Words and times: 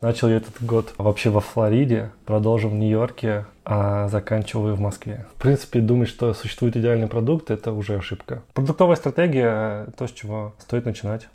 Начал 0.00 0.28
я 0.28 0.36
этот 0.36 0.62
год 0.62 0.94
вообще 0.96 1.28
во 1.28 1.40
Флориде, 1.40 2.12
продолжил 2.24 2.70
в 2.70 2.74
Нью-Йорке, 2.74 3.46
а 3.64 4.06
заканчиваю 4.06 4.76
в 4.76 4.80
Москве. 4.80 5.26
В 5.34 5.42
принципе, 5.42 5.80
думать, 5.80 6.08
что 6.08 6.32
существует 6.34 6.76
идеальный 6.76 7.08
продукт, 7.08 7.50
это 7.50 7.72
уже 7.72 7.96
ошибка. 7.96 8.44
Продуктовая 8.54 8.94
стратегия– 8.94 9.88
то, 9.98 10.06
с 10.06 10.12
чего 10.12 10.54
стоит 10.60 10.84
начинать. 10.84 11.26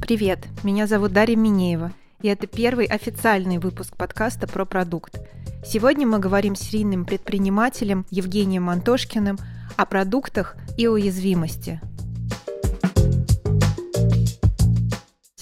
Привет, 0.00 0.46
меня 0.62 0.86
зовут 0.86 1.12
Дарья 1.12 1.36
Минеева, 1.36 1.92
и 2.22 2.28
это 2.28 2.46
первый 2.46 2.86
официальный 2.86 3.58
выпуск 3.58 3.98
подкаста 3.98 4.46
про 4.46 4.64
продукт. 4.64 5.20
Сегодня 5.62 6.06
мы 6.06 6.20
говорим 6.20 6.54
с 6.54 6.60
серийным 6.60 7.04
предпринимателем 7.04 8.06
Евгением 8.08 8.70
Антошкиным 8.70 9.38
о 9.76 9.84
продуктах 9.84 10.56
и 10.78 10.86
уязвимости– 10.88 11.82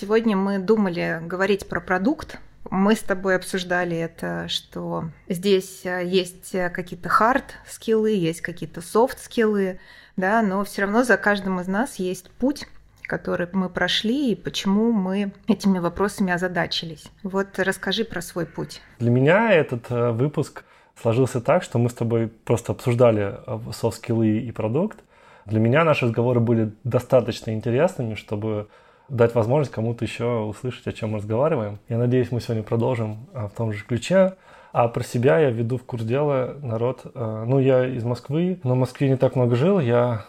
Сегодня 0.00 0.36
мы 0.36 0.60
думали 0.60 1.18
говорить 1.24 1.68
про 1.68 1.80
продукт. 1.80 2.38
Мы 2.70 2.94
с 2.94 3.00
тобой 3.00 3.34
обсуждали 3.34 3.96
это, 3.96 4.46
что 4.46 5.06
здесь 5.28 5.84
э, 5.84 6.06
есть 6.06 6.54
э, 6.54 6.70
какие-то 6.70 7.08
хард-скиллы, 7.08 8.12
есть 8.12 8.40
какие-то 8.40 8.80
софт-скиллы, 8.80 9.80
да, 10.16 10.40
но 10.42 10.62
все 10.62 10.82
равно 10.82 11.02
за 11.02 11.16
каждым 11.16 11.58
из 11.58 11.66
нас 11.66 11.96
есть 11.96 12.30
путь, 12.30 12.68
который 13.02 13.48
мы 13.52 13.68
прошли 13.68 14.30
и 14.30 14.36
почему 14.36 14.92
мы 14.92 15.32
этими 15.48 15.80
вопросами 15.80 16.32
озадачились. 16.32 17.10
Вот 17.24 17.58
расскажи 17.58 18.04
про 18.04 18.22
свой 18.22 18.46
путь. 18.46 18.80
Для 19.00 19.10
меня 19.10 19.50
этот 19.50 19.90
э, 19.90 20.12
выпуск 20.12 20.62
сложился 20.94 21.40
так, 21.40 21.64
что 21.64 21.80
мы 21.80 21.90
с 21.90 21.94
тобой 21.94 22.28
просто 22.28 22.70
обсуждали 22.70 23.40
софт-скиллы 23.72 24.38
и 24.38 24.52
продукт. 24.52 25.00
Для 25.44 25.58
меня 25.58 25.82
наши 25.82 26.04
разговоры 26.06 26.38
были 26.38 26.72
достаточно 26.84 27.50
интересными, 27.50 28.14
чтобы 28.14 28.68
дать 29.08 29.34
возможность 29.34 29.72
кому-то 29.72 30.04
еще 30.04 30.40
услышать, 30.40 30.86
о 30.86 30.92
чем 30.92 31.10
мы 31.10 31.18
разговариваем. 31.18 31.78
Я 31.88 31.98
надеюсь, 31.98 32.30
мы 32.30 32.40
сегодня 32.40 32.62
продолжим 32.62 33.26
а, 33.32 33.48
в 33.48 33.52
том 33.52 33.72
же 33.72 33.84
ключе. 33.84 34.34
А 34.72 34.88
про 34.88 35.02
себя 35.02 35.38
я 35.38 35.50
веду 35.50 35.78
в 35.78 35.84
курс 35.84 36.04
дела 36.04 36.56
народ. 36.62 37.02
А, 37.14 37.44
ну, 37.44 37.58
я 37.58 37.86
из 37.86 38.04
Москвы, 38.04 38.60
но 38.64 38.74
в 38.74 38.78
Москве 38.78 39.08
не 39.08 39.16
так 39.16 39.34
много 39.34 39.56
жил. 39.56 39.80
Я 39.80 40.24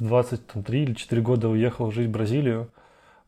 23 0.00 0.82
или 0.82 0.94
4 0.94 1.22
года 1.22 1.48
уехал 1.48 1.90
жить 1.90 2.08
в 2.08 2.12
Бразилию. 2.12 2.68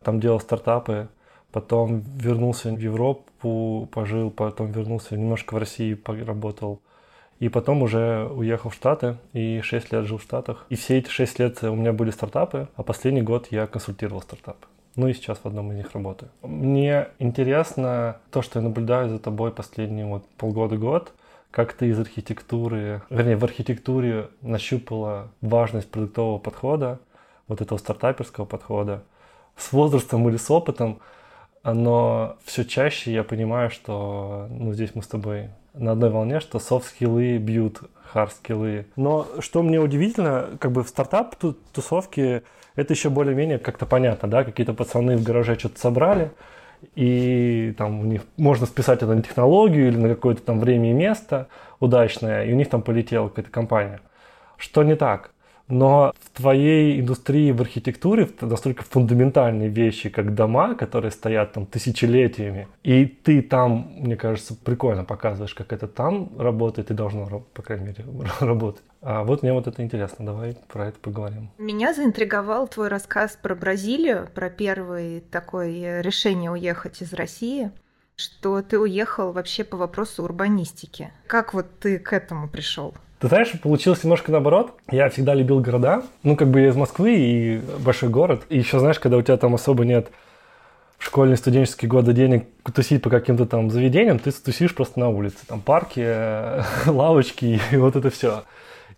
Там 0.03 0.21
делал 0.21 0.41
стартапы. 0.41 1.09
Потом 1.53 2.01
вернулся 2.17 2.71
в 2.71 2.79
Европу, 2.79 3.89
пожил, 3.93 4.31
потом 4.31 4.73
вернулся 4.73 5.17
немножко 5.17 5.55
в 5.55 5.59
России, 5.59 5.95
поработал. 5.95 6.81
И 7.39 7.49
потом 7.49 7.83
уже 7.83 8.29
уехал 8.35 8.71
в 8.71 8.75
Штаты 8.75 9.19
и 9.33 9.61
6 9.63 9.93
лет 9.93 10.05
жил 10.07 10.19
в 10.19 10.23
Штатах. 10.23 10.67
И 10.69 10.75
все 10.75 10.99
эти 10.99 11.09
6 11.09 11.39
лет 11.39 11.63
у 11.63 11.75
меня 11.75 11.93
были 11.93 12.11
стартапы, 12.11 12.69
а 12.77 12.83
последний 12.83 13.23
год 13.23 13.49
я 13.51 13.67
консультировал 13.67 14.23
стартапы. 14.23 14.67
Ну 14.97 15.09
и 15.09 15.13
сейчас 15.13 15.39
в 15.39 15.47
одном 15.47 15.73
из 15.73 15.77
них 15.77 15.93
работаю. 15.93 16.31
Мне 16.43 17.09
интересно 17.19 18.17
то, 18.31 18.41
что 18.43 18.59
я 18.59 18.65
наблюдаю 18.65 19.11
за 19.11 19.19
тобой 19.19 19.53
последние 19.53 20.07
вот 20.07 20.27
полгода-год, 20.39 21.13
как 21.51 21.75
ты 21.75 21.89
из 21.89 22.01
архитектуры, 22.01 23.03
вернее, 23.11 23.37
в 23.37 23.45
архитектуре 23.45 24.29
нащупала 24.41 25.29
важность 25.43 25.91
продуктового 25.91 26.39
подхода, 26.39 26.99
вот 27.47 27.61
этого 27.61 27.79
стартаперского 27.79 28.47
подхода. 28.47 29.03
С 29.57 29.73
возрастом 29.73 30.29
или 30.29 30.37
с 30.37 30.51
опытом, 30.51 30.99
но 31.63 32.37
все 32.45 32.65
чаще 32.65 33.13
я 33.13 33.25
понимаю, 33.25 33.71
что 33.71 34.47
ну, 34.51 34.73
здесь 34.73 34.95
мы 34.95 35.03
с 35.03 35.07
тобой 35.07 35.51
на 35.75 35.93
одной 35.93 36.11
волне, 36.11 36.41
что 36.41 36.59
софт-скиллы 36.59 37.39
бьют 37.39 37.81
хард-скиллы. 38.13 38.87
Но 38.97 39.27
что 39.41 39.63
мне 39.63 39.79
удивительно, 39.79 40.51
как 40.59 40.73
бы 40.73 40.83
в 40.83 40.89
стартап-тусовке 40.89 42.43
это 42.77 42.93
еще 42.93 43.11
более-менее 43.11 43.59
как-то 43.59 43.87
понятно, 43.87 44.29
да, 44.29 44.45
какие-то 44.45 44.75
пацаны 44.75 45.17
в 45.17 45.23
гараже 45.23 45.59
что-то 45.59 45.81
собрали, 45.81 46.31
и 46.95 47.75
там 47.77 48.01
у 48.01 48.05
них 48.05 48.23
можно 48.37 48.67
списать 48.67 49.03
это 49.03 49.15
на 49.15 49.23
технологию 49.23 49.89
или 49.89 49.97
на 49.97 50.09
какое-то 50.11 50.43
там 50.43 50.61
время 50.61 50.91
и 50.91 50.93
место 50.93 51.49
удачное, 51.81 52.45
и 52.45 52.53
у 52.53 52.57
них 52.57 52.69
там 52.69 52.83
полетела 52.83 53.29
какая-то 53.29 53.51
компания. 53.51 54.01
Что 54.57 54.83
не 54.83 54.95
так? 54.95 55.31
Но 55.69 56.13
в 56.21 56.37
твоей 56.37 57.01
индустрии 57.01 57.51
в 57.51 57.61
архитектуре 57.61 58.29
настолько 58.41 58.85
фундаментальные 58.85 59.69
вещи, 59.69 60.09
как 60.09 60.35
дома, 60.35 60.75
которые 60.75 61.11
стоят 61.11 61.53
там 61.53 61.67
тысячелетиями, 61.67 62.69
и 62.83 63.05
ты 63.07 63.43
там, 63.43 63.93
мне 63.97 64.17
кажется, 64.17 64.55
прикольно 64.55 65.05
показываешь, 65.05 65.55
как 65.55 65.73
это 65.73 65.89
там 65.89 66.31
работает 66.39 66.91
и 66.91 66.95
должно, 66.95 67.45
по 67.53 67.63
крайней 67.63 67.87
мере, 67.87 68.05
работать. 68.41 68.83
А 69.03 69.25
вот 69.25 69.43
мне 69.43 69.53
вот 69.53 69.67
это 69.67 69.83
интересно, 69.83 70.25
давай 70.25 70.57
про 70.69 70.89
это 70.89 70.99
поговорим. 71.01 71.51
Меня 71.59 71.95
заинтриговал 71.95 72.69
твой 72.69 72.89
рассказ 72.89 73.39
про 73.41 73.55
Бразилию, 73.55 74.29
про 74.35 74.51
первое 74.51 75.21
такое 75.21 76.01
решение 76.01 76.51
уехать 76.51 77.03
из 77.03 77.13
России 77.13 77.71
что 78.19 78.63
ты 78.63 78.79
уехал 78.79 79.33
вообще 79.33 79.63
по 79.63 79.77
вопросу 79.77 80.25
урбанистики. 80.25 81.13
Как 81.27 81.53
вот 81.53 81.67
ты 81.79 81.99
к 81.99 82.15
этому 82.15 82.49
пришел? 82.49 82.95
Ты 83.19 83.29
знаешь, 83.29 83.53
получилось 83.63 84.05
немножко 84.05 84.31
наоборот. 84.31 84.75
Я 84.91 85.09
всегда 85.09 85.35
любил 85.35 85.61
города. 85.61 86.03
Ну, 86.23 86.37
как 86.37 86.49
бы 86.49 86.61
я 86.61 86.69
из 86.69 86.77
Москвы 86.77 87.17
и 87.17 87.61
большой 87.79 88.11
город. 88.11 88.43
И 88.51 88.59
еще, 88.59 88.79
знаешь, 88.79 88.99
когда 88.99 89.17
у 89.17 89.23
тебя 89.23 89.37
там 89.39 89.55
особо 89.55 89.85
нет 89.85 90.11
в 90.99 91.05
школьные 91.05 91.37
студенческие 91.37 91.91
годы 91.91 92.13
денег 92.13 92.47
тусить 92.75 93.03
по 93.03 93.11
каким-то 93.11 93.47
там 93.47 93.71
заведениям, 93.71 94.19
ты 94.19 94.33
тусишь 94.33 94.75
просто 94.75 95.01
на 95.01 95.09
улице. 95.09 95.39
Там 95.47 95.61
парки, 95.61 96.05
лавочки 96.87 97.61
и 97.71 97.77
вот 97.77 97.97
это 97.97 98.11
все. 98.11 98.45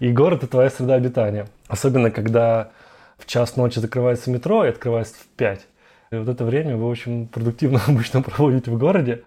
И 0.00 0.10
город– 0.10 0.38
это 0.42 0.48
твоя 0.48 0.70
среда 0.70 0.94
обитания. 0.94 1.46
Особенно, 1.68 2.10
когда 2.10 2.70
в 3.18 3.26
час 3.26 3.56
ночи 3.56 3.78
закрывается 3.78 4.30
метро 4.30 4.64
и 4.64 4.68
открывается 4.68 5.14
в 5.14 5.26
5. 5.36 5.66
И 6.10 6.16
вот 6.16 6.28
это 6.28 6.44
время 6.44 6.76
вы 6.76 6.86
очень 6.86 7.28
продуктивно 7.28 7.80
обычно 7.86 8.22
проводите 8.22 8.70
в 8.70 8.78
городе. 8.78 9.22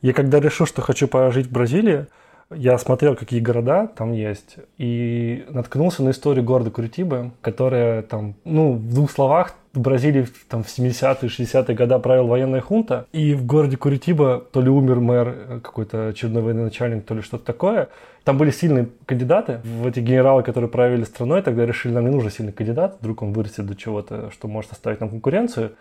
Я 0.00 0.12
когда 0.12 0.40
решил, 0.40 0.66
что 0.66 0.82
хочу 0.82 1.06
пожить 1.08 1.46
в 1.46 1.52
Бразилии, 1.52 2.06
я 2.54 2.78
смотрел, 2.78 3.16
какие 3.16 3.40
города 3.40 3.86
там 3.86 4.12
есть, 4.12 4.56
и 4.78 5.44
наткнулся 5.48 6.02
на 6.02 6.10
историю 6.10 6.44
города 6.44 6.70
Куритибы, 6.70 7.32
которая 7.40 8.02
там, 8.02 8.34
ну, 8.44 8.72
в 8.72 8.94
двух 8.94 9.10
словах, 9.10 9.54
в 9.72 9.80
Бразилии 9.80 10.26
там 10.48 10.62
в 10.62 10.66
70-е, 10.66 11.28
60-е 11.28 11.74
годы 11.74 11.98
правил 11.98 12.26
военная 12.26 12.60
хунта, 12.60 13.06
и 13.12 13.34
в 13.34 13.46
городе 13.46 13.76
Куритиба 13.76 14.44
то 14.52 14.60
ли 14.60 14.68
умер 14.68 15.00
мэр, 15.00 15.28
э, 15.28 15.60
какой-то 15.62 16.08
очередной 16.08 16.42
военачальник, 16.42 17.04
то 17.04 17.14
ли 17.14 17.22
что-то 17.22 17.44
такое. 17.44 17.88
Там 18.24 18.38
были 18.38 18.50
сильные 18.50 18.88
кандидаты, 19.06 19.60
в 19.64 19.86
эти 19.86 20.00
генералы, 20.00 20.42
которые 20.42 20.70
правили 20.70 21.04
страной, 21.04 21.42
тогда 21.42 21.66
решили, 21.66 21.92
нам 21.92 22.04
не 22.04 22.10
нужен 22.10 22.30
сильный 22.30 22.52
кандидат, 22.52 22.98
вдруг 23.00 23.22
он 23.22 23.32
вырастет 23.32 23.66
до 23.66 23.74
чего-то, 23.74 24.30
что 24.30 24.46
может 24.46 24.70
составить 24.70 25.00
нам 25.00 25.08
конкуренцию. 25.08 25.72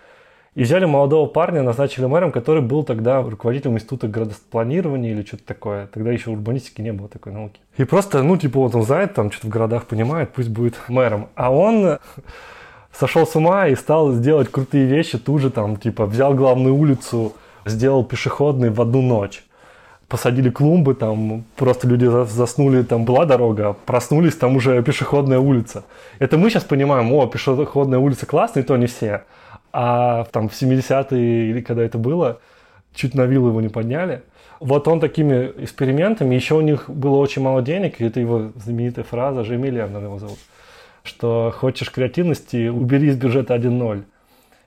И 0.54 0.64
взяли 0.64 0.84
молодого 0.84 1.28
парня, 1.28 1.62
назначили 1.62 2.06
мэром, 2.06 2.34
который 2.34 2.62
был 2.62 2.84
тогда 2.84 3.22
руководителем 3.22 3.76
института 3.76 4.10
градопланирования 4.10 5.12
или 5.12 5.24
что-то 5.24 5.46
такое. 5.46 5.88
Тогда 5.88 6.12
еще 6.12 6.30
урбанистики 6.30 6.82
не 6.82 6.92
было 6.92 7.08
такой 7.08 7.32
науки. 7.32 7.62
И 7.78 7.86
просто, 7.86 8.22
ну, 8.22 8.36
типа, 8.36 8.60
вот 8.60 8.76
он 8.76 8.84
знает, 8.84 9.14
там 9.14 9.32
что-то 9.32 9.48
в 9.48 9.50
городах 9.50 9.86
понимает, 9.86 10.34
пусть 10.34 10.50
будет 10.50 10.76
мэром. 10.90 11.30
А 11.36 11.54
он 11.54 12.00
сошел 12.92 13.26
с 13.26 13.34
ума 13.38 13.68
и 13.68 13.76
стал 13.76 14.20
делать 14.20 14.52
крутые 14.52 14.88
вещи 14.88 15.18
тут 15.18 15.40
же, 15.40 15.52
там, 15.52 15.78
типа, 15.78 16.06
взял 16.06 16.34
главную 16.34 16.76
улицу, 16.76 17.32
сделал 17.66 18.04
пешеходный 18.04 18.72
в 18.72 18.82
одну 18.82 19.02
ночь. 19.02 19.46
Посадили 20.10 20.50
клумбы, 20.50 20.96
там 20.96 21.46
просто 21.56 21.88
люди 21.88 22.06
заснули, 22.26 22.84
там 22.84 23.06
была 23.06 23.24
дорога, 23.24 23.78
проснулись, 23.86 24.36
там 24.36 24.58
уже 24.58 24.84
пешеходная 24.84 25.40
улица. 25.40 25.86
Это 26.20 26.38
мы 26.38 26.50
сейчас 26.50 26.66
понимаем, 26.66 27.14
о, 27.14 27.26
пешеходная 27.28 28.00
улица 28.00 28.26
классная, 28.26 28.64
и 28.64 28.66
то 28.66 28.76
не 28.76 28.88
все. 28.88 29.24
А 29.74 30.26
там 30.32 30.50
в 30.50 30.54
70-е 30.54 31.50
или 31.50 31.62
когда 31.62 31.84
это 31.84 31.98
было, 31.98 32.40
чуть 32.94 33.16
на 33.16 33.26
виллу 33.26 33.50
его 33.50 33.62
не 33.62 33.70
подняли. 33.70 34.24
Вот 34.60 34.88
он 34.88 35.00
такими 35.00 35.52
экспериментами, 35.58 36.36
еще 36.36 36.56
у 36.56 36.62
них 36.62 36.90
было 36.90 37.18
очень 37.18 37.42
мало 37.42 37.62
денег, 37.62 38.00
и 38.00 38.06
это 38.06 38.20
его 38.20 38.52
знаменитая 38.56 39.04
фраза, 39.04 39.44
же 39.44 39.56
Эмилия, 39.56 39.86
его 39.86 40.20
зовут, 40.20 40.38
что 41.04 41.52
хочешь 41.56 41.90
креативности, 41.90 42.68
убери 42.68 43.08
из 43.08 43.18
бюджета 43.18 43.56
1.0. 43.56 44.04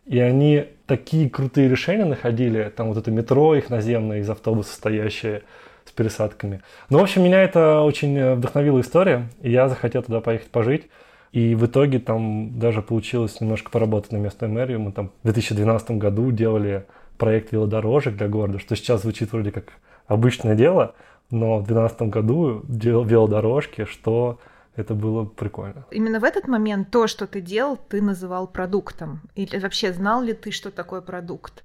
И 0.06 0.19
они 0.19 0.65
такие 0.86 1.30
крутые 1.30 1.68
решения 1.68 2.04
находили, 2.04 2.72
там 2.77 2.89
вот 2.89 2.98
это 2.98 3.10
метро 3.10 3.54
их 3.54 3.71
наземное 3.71 4.18
из 4.18 4.28
автобуса 4.28 4.74
стоящее 4.74 5.42
с 5.84 5.92
пересадками. 5.92 6.60
Ну, 6.91 6.98
в 6.98 7.03
общем, 7.03 7.22
меня 7.22 7.42
это 7.42 7.80
очень 7.80 8.34
вдохновила 8.34 8.80
история, 8.80 9.28
и 9.42 9.50
я 9.50 9.68
захотел 9.68 10.03
туда 10.03 10.21
поехать 10.21 10.50
пожить. 10.50 10.89
И 11.34 11.57
в 11.57 11.66
итоге 11.66 11.98
там 11.98 12.60
даже 12.60 12.81
получилось 12.81 13.41
немножко 13.41 13.69
поработать 13.69 14.13
на 14.13 14.19
местной 14.19 14.47
мэрии. 14.47 14.77
Мы 14.77 14.92
там 14.92 15.10
в 15.25 15.25
2012 15.25 15.91
году 15.98 16.31
делали 16.31 16.86
проект 17.19 17.51
велодорожек 17.51 18.15
для 18.15 18.28
города, 18.28 18.60
что 18.60 18.77
сейчас 18.77 19.03
звучит 19.03 19.33
вроде 19.33 19.51
как 19.51 19.72
обычное 20.07 20.54
дело, 20.54 20.95
но 21.33 21.59
в 21.59 21.66
2012 21.66 22.03
году 22.03 22.63
делал 22.69 23.04
велодорожки, 23.04 23.84
что 23.84 24.39
это 24.77 24.95
было 24.95 25.25
прикольно. 25.25 25.84
Именно 25.91 26.21
в 26.21 26.25
этот 26.25 26.47
момент 26.47 26.92
то, 26.92 27.09
что 27.09 27.27
ты 27.27 27.41
делал, 27.41 27.77
ты 27.77 28.01
называл 28.01 28.47
продуктом. 28.47 29.22
Или 29.34 29.59
вообще 29.59 29.92
знал 29.92 30.22
ли 30.22 30.34
ты, 30.34 30.53
что 30.53 30.71
такое 30.71 31.01
продукт? 31.01 31.65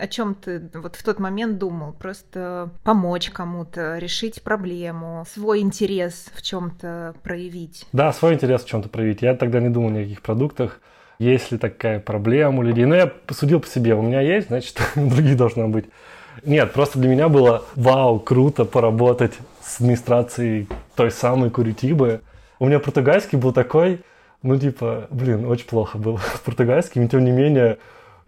О 0.00 0.06
чем 0.06 0.34
ты 0.34 0.62
вот 0.72 0.96
в 0.96 1.02
тот 1.02 1.18
момент 1.18 1.58
думал? 1.58 1.92
Просто 1.92 2.70
помочь 2.84 3.28
кому-то, 3.30 3.98
решить 3.98 4.42
проблему, 4.42 5.26
свой 5.30 5.60
интерес 5.60 6.30
в 6.34 6.40
чем-то 6.40 7.14
проявить? 7.22 7.86
Да, 7.92 8.10
свой 8.14 8.32
интерес 8.34 8.64
в 8.64 8.66
чем-то 8.66 8.88
проявить. 8.88 9.20
Я 9.20 9.34
тогда 9.34 9.60
не 9.60 9.68
думал 9.68 9.90
ни 9.90 9.98
о 9.98 10.02
каких 10.02 10.22
продуктах. 10.22 10.80
есть 11.18 11.52
ли 11.52 11.58
такая 11.58 12.00
проблема 12.00 12.60
у 12.60 12.62
людей. 12.62 12.86
Но 12.86 12.94
я 12.94 13.08
посудил 13.08 13.60
по 13.60 13.66
себе, 13.66 13.94
у 13.94 14.00
меня 14.00 14.22
есть, 14.22 14.48
значит, 14.48 14.80
у 14.96 15.06
других 15.10 15.36
должна 15.36 15.68
быть. 15.68 15.84
Нет, 16.44 16.72
просто 16.72 16.98
для 16.98 17.10
меня 17.10 17.28
было 17.28 17.64
вау, 17.74 18.18
круто 18.20 18.64
поработать 18.64 19.34
с 19.62 19.80
администрацией 19.80 20.66
той 20.96 21.10
самой 21.10 21.50
Куритибы. 21.50 22.22
У 22.58 22.66
меня 22.66 22.78
португальский 22.78 23.36
был 23.36 23.52
такой, 23.52 24.00
ну, 24.42 24.58
типа, 24.58 25.08
блин, 25.10 25.44
очень 25.44 25.66
плохо 25.66 25.98
был 25.98 26.18
с 26.18 26.38
португальским, 26.44 27.08
тем 27.08 27.24
не 27.24 27.32
менее, 27.32 27.78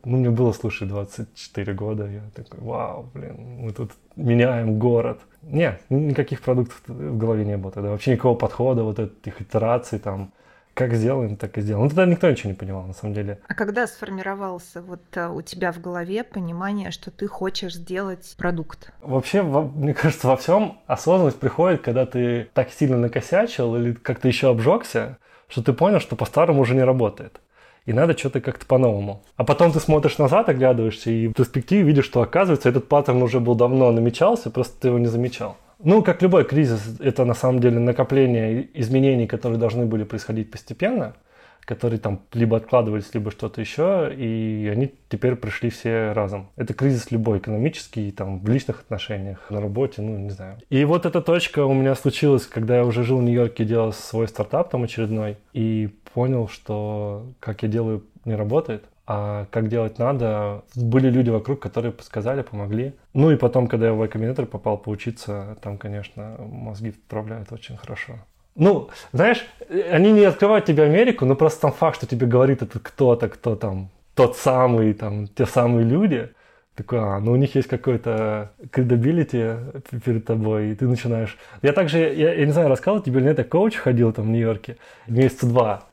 ну, 0.05 0.19
мне 0.19 0.31
было, 0.31 0.53
слушай, 0.53 0.89
24 0.89 1.75
года, 1.75 2.09
я 2.09 2.23
такой, 2.35 2.61
вау, 2.61 3.09
блин, 3.15 3.37
мы 3.61 3.73
тут 3.73 3.93
меняем 4.17 4.79
город. 4.79 5.21
Нет, 5.43 5.81
никаких 5.91 6.41
продуктов 6.43 6.83
в 6.87 7.17
голове 7.19 7.45
не 7.45 7.57
было 7.57 7.73
тогда, 7.73 7.91
вообще 7.91 8.13
никакого 8.13 8.37
подхода, 8.37 8.83
вот 8.83 8.99
этих 8.99 9.41
итераций 9.41 9.99
там, 9.99 10.33
как 10.75 10.95
сделаем, 10.95 11.37
так 11.37 11.57
и 11.59 11.61
сделаем. 11.61 11.85
Ну, 11.85 11.89
тогда 11.89 12.07
никто 12.07 12.31
ничего 12.31 12.51
не 12.51 12.57
понимал, 12.57 12.85
на 12.87 12.95
самом 12.95 13.15
деле. 13.15 13.39
А 13.47 13.55
когда 13.55 13.87
сформировался 13.87 14.83
вот 14.83 15.03
а, 15.17 15.31
у 15.31 15.43
тебя 15.43 15.73
в 15.73 15.81
голове 15.81 16.25
понимание, 16.25 16.91
что 16.91 17.11
ты 17.11 17.29
хочешь 17.29 17.75
сделать 17.75 18.35
продукт? 18.39 18.93
Вообще, 19.03 19.43
мне 19.43 19.95
кажется, 19.95 20.29
во 20.29 20.37
всем 20.37 20.79
осознанность 20.87 21.39
приходит, 21.39 21.83
когда 21.83 22.07
ты 22.07 22.49
так 22.55 22.71
сильно 22.71 22.97
накосячил 22.97 23.77
или 23.77 23.93
как-то 23.93 24.29
еще 24.29 24.51
обжегся, 24.51 25.19
что 25.49 25.63
ты 25.63 25.73
понял, 25.73 26.01
что 26.01 26.17
по-старому 26.17 26.63
уже 26.63 26.75
не 26.75 26.83
работает 26.83 27.41
и 27.87 27.93
надо 27.93 28.17
что-то 28.17 28.41
как-то 28.41 28.67
по-новому. 28.67 29.23
А 29.37 29.45
потом 29.45 29.73
ты 29.73 29.81
смотришь 29.81 30.19
назад, 30.19 30.49
оглядываешься, 30.49 31.11
и 31.11 31.29
в 31.29 31.33
перспективе 31.33 31.83
видишь, 31.83 32.05
что 32.05 32.23
оказывается 32.23 32.69
этот 32.69 32.89
паттерн 32.89 33.23
уже 33.23 33.41
был 33.41 33.55
давно 33.55 33.91
намечался, 33.93 34.51
просто 34.51 34.81
ты 34.81 34.89
его 34.89 34.99
не 34.99 35.07
замечал. 35.07 35.57
Ну, 35.83 36.03
как 36.03 36.23
любой 36.23 36.45
кризис, 36.45 36.81
это 37.01 37.25
на 37.25 37.35
самом 37.35 37.61
деле 37.61 37.79
накопление 37.81 38.69
изменений, 38.75 39.27
которые 39.27 39.59
должны 39.59 39.87
были 39.87 40.05
происходить 40.05 40.51
постепенно– 40.51 41.15
которые 41.65 41.99
там 41.99 42.23
либо 42.33 42.57
откладывались, 42.57 43.13
либо 43.15 43.31
что-то 43.31 43.61
еще, 43.61 44.13
и 44.15 44.69
они 44.73 44.93
теперь 45.09 45.37
пришли 45.37 45.71
все 45.71 46.13
разом. 46.13 46.51
Это 46.57 46.75
кризис 46.75 47.11
любой, 47.11 47.39
экономический, 47.39 48.11
там, 48.11 48.41
в 48.41 48.49
личных 48.49 48.81
отношениях, 48.81 49.51
на 49.51 49.61
работе, 49.61 50.03
ну, 50.03 50.17
не 50.19 50.31
знаю. 50.31 50.59
И 50.71 50.85
вот 50.85 51.07
эта 51.07 51.21
точка 51.21 51.65
у 51.65 51.75
меня 51.75 51.95
случилась, 51.95 52.47
когда 52.47 52.77
я 52.77 52.85
уже 52.85 53.05
жил 53.05 53.19
в 53.19 53.23
Нью-Йорке, 53.23 53.65
делал 53.65 53.93
свой 53.93 54.29
стартап 54.29 54.71
там 54.71 54.85
очередной, 54.85 55.39
и 55.53 55.91
понял, 56.15 56.49
что 56.49 57.33
как 57.41 57.63
я 57.63 57.69
делаю, 57.69 58.05
не 58.25 58.35
работает 58.35 58.85
а 59.07 59.47
как 59.51 59.69
делать 59.69 59.99
надо. 59.99 60.63
Были 60.75 61.11
люди 61.11 61.31
вокруг, 61.31 61.61
которые 61.61 61.93
подсказали, 61.93 62.43
помогли. 62.43 62.95
Ну 63.13 63.31
и 63.31 63.37
потом, 63.37 63.67
когда 63.67 63.87
я 63.87 63.93
в 63.93 64.01
Y 64.01 64.09
Combinator 64.09 64.47
попал 64.47 64.79
поучиться, 64.79 65.57
там, 65.61 65.77
конечно, 65.77 66.37
мозги 66.39 66.93
вправляют 66.93 67.53
очень 67.53 67.77
хорошо. 67.77 68.15
Ну, 68.55 68.91
знаешь, 69.13 69.47
они 69.91 70.13
не 70.13 70.25
открывают 70.25 70.67
тебе 70.67 70.85
Америку, 70.85 71.25
но 71.25 71.35
просто 71.35 71.63
там 71.63 71.73
факт, 71.73 71.97
что 71.97 72.07
тебе 72.07 72.27
говорит 72.27 72.63
это 72.63 72.79
кто-то, 72.79 73.29
кто 73.29 73.57
там, 73.57 73.89
тот 74.15 74.37
самый, 74.37 74.93
там, 74.93 75.29
те 75.29 75.47
самые 75.47 75.87
люди, 75.87 76.31
такой, 76.75 76.99
а, 77.01 77.19
ну 77.21 77.33
у 77.33 77.37
них 77.37 77.55
есть 77.55 77.69
какой-то 77.69 78.53
credibility 78.71 79.83
перед 80.05 80.25
тобой, 80.25 80.71
и 80.71 80.75
ты 80.75 80.87
начинаешь... 80.87 81.37
Я 81.61 81.73
также, 81.73 81.99
я, 81.99 82.35
я 82.35 82.47
не 82.47 82.53
знаю, 82.53 82.69
рассказывал 82.69 83.03
тебе 83.03 83.21
или 83.21 83.29
нет, 83.29 83.39
я 83.39 83.45
коуч 83.45 83.77
ходил 83.77 84.13
там 84.13 84.27
в 84.27 84.29
Нью-Йорке 84.29 84.77
месяца 85.07 85.47
два. 85.47 85.85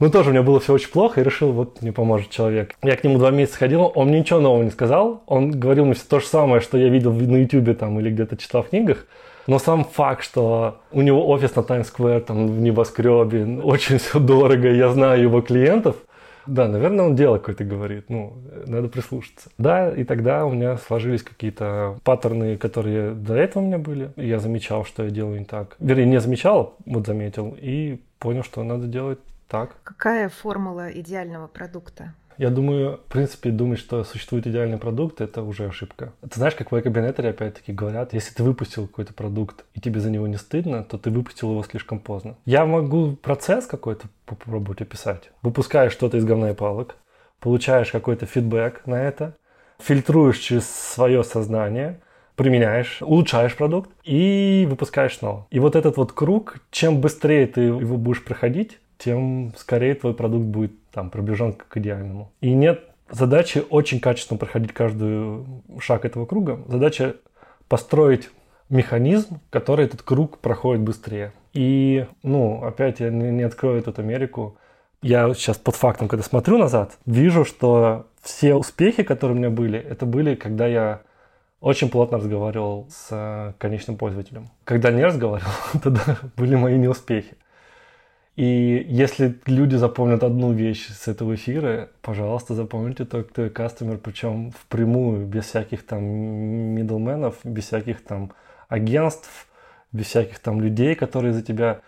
Ну, 0.00 0.10
тоже 0.10 0.30
у 0.30 0.32
меня 0.32 0.42
было 0.42 0.58
все 0.58 0.72
очень 0.72 0.90
плохо, 0.90 1.20
и 1.20 1.24
решил, 1.24 1.52
вот 1.52 1.80
мне 1.80 1.92
поможет 1.92 2.30
человек. 2.30 2.74
Я 2.82 2.96
к 2.96 3.04
нему 3.04 3.18
два 3.18 3.30
месяца 3.30 3.58
ходил, 3.58 3.92
он 3.94 4.08
мне 4.08 4.20
ничего 4.20 4.40
нового 4.40 4.62
не 4.62 4.70
сказал, 4.70 5.22
он 5.26 5.52
говорил 5.52 5.84
мне 5.84 5.94
все 5.94 6.04
то 6.08 6.18
же 6.18 6.26
самое, 6.26 6.60
что 6.60 6.76
я 6.76 6.88
видел 6.88 7.12
на 7.12 7.36
Ютубе 7.36 7.74
там 7.74 8.00
или 8.00 8.10
где-то 8.10 8.36
читал 8.36 8.64
в 8.64 8.70
книгах, 8.70 9.06
но 9.46 9.58
сам 9.58 9.84
факт, 9.84 10.24
что 10.24 10.78
у 10.90 11.00
него 11.02 11.28
офис 11.28 11.54
на 11.54 11.62
Таймс-сквер, 11.62 12.22
там, 12.22 12.48
в 12.48 12.60
небоскребе, 12.60 13.60
очень 13.62 13.98
все 13.98 14.18
дорого, 14.18 14.68
я 14.70 14.88
знаю 14.88 15.22
его 15.22 15.40
клиентов, 15.42 15.96
да, 16.46 16.68
наверное, 16.68 17.06
он 17.06 17.16
дело 17.16 17.38
какое-то 17.38 17.64
говорит, 17.64 18.10
ну, 18.10 18.34
надо 18.66 18.88
прислушаться. 18.88 19.48
Да, 19.56 19.90
и 19.90 20.04
тогда 20.04 20.44
у 20.44 20.52
меня 20.52 20.76
сложились 20.76 21.22
какие-то 21.22 21.98
паттерны, 22.04 22.58
которые 22.58 23.12
до 23.12 23.34
этого 23.34 23.62
у 23.62 23.66
меня 23.66 23.78
были. 23.78 24.10
Я 24.16 24.38
замечал, 24.40 24.84
что 24.84 25.04
я 25.04 25.10
делаю 25.10 25.38
не 25.38 25.46
так. 25.46 25.76
Вернее, 25.78 26.04
не 26.04 26.20
замечал, 26.20 26.74
вот 26.84 27.06
заметил, 27.06 27.56
и 27.58 27.98
понял, 28.18 28.42
что 28.42 28.62
надо 28.62 28.86
делать 28.86 29.20
так. 29.48 29.76
Какая 29.82 30.28
формула 30.28 30.90
идеального 30.90 31.46
продукта? 31.46 32.14
Я 32.36 32.50
думаю, 32.50 32.96
в 32.96 33.12
принципе, 33.12 33.50
думать, 33.50 33.78
что 33.78 34.02
существует 34.02 34.46
идеальный 34.46 34.78
продукт, 34.78 35.20
это 35.20 35.42
уже 35.42 35.66
ошибка. 35.66 36.12
Ты 36.20 36.34
знаешь, 36.34 36.54
как 36.54 36.72
в 36.72 36.78
Экобинетере 36.78 37.30
опять-таки 37.30 37.72
говорят, 37.72 38.12
если 38.12 38.34
ты 38.34 38.42
выпустил 38.42 38.88
какой-то 38.88 39.14
продукт, 39.14 39.64
и 39.74 39.80
тебе 39.80 40.00
за 40.00 40.10
него 40.10 40.26
не 40.26 40.36
стыдно, 40.36 40.82
то 40.82 40.98
ты 40.98 41.10
выпустил 41.10 41.50
его 41.52 41.62
слишком 41.62 42.00
поздно. 42.00 42.36
Я 42.44 42.66
могу 42.66 43.12
процесс 43.14 43.66
какой-то 43.66 44.08
попробовать 44.26 44.80
описать. 44.80 45.30
Выпускаешь 45.42 45.92
что-то 45.92 46.16
из 46.16 46.24
говна 46.24 46.50
и 46.50 46.54
палок, 46.54 46.96
получаешь 47.38 47.92
какой-то 47.92 48.26
фидбэк 48.26 48.86
на 48.86 49.00
это, 49.00 49.36
фильтруешь 49.78 50.38
через 50.38 50.68
свое 50.68 51.22
сознание, 51.22 52.00
применяешь, 52.34 53.00
улучшаешь 53.00 53.56
продукт 53.56 53.90
и 54.02 54.66
выпускаешь 54.68 55.18
снова. 55.18 55.46
И 55.50 55.60
вот 55.60 55.76
этот 55.76 55.96
вот 55.96 56.12
круг, 56.12 56.56
чем 56.72 57.00
быстрее 57.00 57.46
ты 57.46 57.60
его 57.60 57.96
будешь 57.96 58.24
проходить, 58.24 58.80
тем 58.98 59.52
скорее 59.56 59.94
твой 59.94 60.14
продукт 60.14 60.44
будет 60.46 60.72
там 60.90 61.10
приближен 61.10 61.52
к 61.52 61.76
идеальному. 61.76 62.32
И 62.40 62.52
нет 62.52 62.84
задачи 63.10 63.62
очень 63.68 64.00
качественно 64.00 64.38
проходить 64.38 64.72
каждый 64.72 65.44
шаг 65.80 66.04
этого 66.04 66.26
круга. 66.26 66.60
Задача 66.66 67.16
построить 67.68 68.30
механизм, 68.68 69.40
который 69.50 69.86
этот 69.86 70.02
круг 70.02 70.38
проходит 70.38 70.82
быстрее. 70.82 71.32
И, 71.52 72.06
ну, 72.22 72.62
опять 72.64 73.00
я 73.00 73.10
не, 73.10 73.42
открою 73.42 73.78
эту 73.78 73.94
Америку. 74.00 74.56
Я 75.02 75.32
сейчас 75.34 75.58
под 75.58 75.76
фактом, 75.76 76.08
когда 76.08 76.24
смотрю 76.24 76.58
назад, 76.58 76.98
вижу, 77.04 77.44
что 77.44 78.06
все 78.22 78.54
успехи, 78.54 79.02
которые 79.02 79.36
у 79.36 79.38
меня 79.38 79.50
были, 79.50 79.78
это 79.78 80.06
были, 80.06 80.34
когда 80.34 80.66
я 80.66 81.02
очень 81.60 81.90
плотно 81.90 82.18
разговаривал 82.18 82.88
с 82.90 83.54
конечным 83.58 83.96
пользователем. 83.96 84.48
Когда 84.64 84.90
не 84.90 85.04
разговаривал, 85.04 85.52
тогда 85.82 86.18
были 86.36 86.56
мои 86.56 86.76
неуспехи. 86.78 87.36
И 88.36 88.84
если 88.88 89.38
люди 89.46 89.76
запомнят 89.76 90.24
одну 90.24 90.52
вещь 90.52 90.88
с 90.88 91.06
этого 91.06 91.36
эфира, 91.36 91.90
пожалуйста, 92.02 92.54
запомните 92.54 93.04
только 93.04 93.32
твой 93.32 93.50
кастомер, 93.50 93.98
причем 93.98 94.50
впрямую, 94.50 95.26
без 95.26 95.44
всяких 95.44 95.86
там 95.86 96.02
мидлменов, 96.02 97.36
без 97.44 97.66
всяких 97.66 98.02
там 98.02 98.32
агентств, 98.68 99.46
без 99.92 100.06
всяких 100.06 100.40
там 100.40 100.60
людей, 100.60 100.94
которые 100.94 101.32
за 101.32 101.42
тебя... 101.42 101.80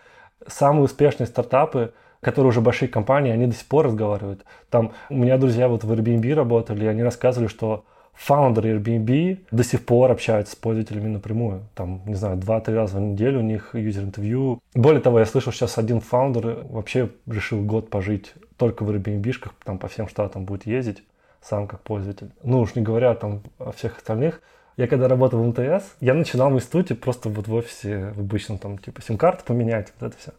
Самые 0.45 0.83
успешные 0.83 1.27
стартапы, 1.27 1.93
которые 2.21 2.49
уже 2.49 2.61
большие 2.61 2.87
компании, 2.87 3.33
они 3.33 3.47
до 3.47 3.53
сих 3.53 3.65
пор 3.65 3.87
разговаривают. 3.87 4.45
Там 4.69 4.93
у 5.09 5.15
меня 5.15 5.37
друзья 5.37 5.67
вот 5.67 5.83
в 5.83 5.91
Airbnb 5.91 6.33
работали, 6.33 6.85
и 6.85 6.87
они 6.87 7.03
рассказывали, 7.03 7.47
что 7.47 7.83
фаундеры 8.17 8.75
Airbnb 8.75 9.45
до 9.51 9.63
сих 9.63 9.85
пор 9.85 10.11
общаются 10.11 10.53
с 10.53 10.55
пользователями 10.55 11.07
напрямую. 11.07 11.63
Там, 11.75 12.01
не 12.05 12.15
знаю, 12.15 12.37
два-три 12.37 12.75
раза 12.75 12.97
в 12.97 13.01
неделю 13.01 13.39
у 13.39 13.43
них 13.43 13.69
юзер-интервью. 13.73 14.59
Более 14.73 15.01
того, 15.01 15.19
я 15.19 15.25
слышал, 15.25 15.53
сейчас 15.53 15.77
один 15.77 16.01
фаундер 16.01 16.65
вообще 16.69 17.11
решил 17.27 17.63
год 17.63 17.89
пожить 17.89 18.33
только 18.57 18.83
в 18.83 18.91
Airbnb-шках, 18.91 19.51
там 19.63 19.77
по 19.77 19.87
всем 19.87 20.07
штатам 20.07 20.45
будет 20.45 20.65
ездить, 20.65 21.03
сам 21.41 21.67
как 21.67 21.81
пользователь. 21.81 22.31
Ну 22.43 22.59
уж 22.59 22.73
не 22.75 22.81
говоря 22.81 23.13
там 23.13 23.43
о 23.59 23.71
всех 23.71 23.97
остальных. 23.97 24.41
Я 24.77 24.87
когда 24.87 25.07
работал 25.07 25.41
в 25.41 25.47
МТС, 25.47 25.85
я 26.01 26.13
начинал 26.13 26.49
в 26.51 26.55
институте 26.55 26.95
просто 26.95 27.29
вот 27.29 27.47
в 27.47 27.53
офисе 27.53 28.13
в 28.15 28.19
обычном 28.19 28.57
там 28.57 28.77
типа 28.79 29.01
сим-карту 29.01 29.43
поменять, 29.45 29.93
вот 29.99 30.07
это 30.07 30.17
все. 30.19 30.31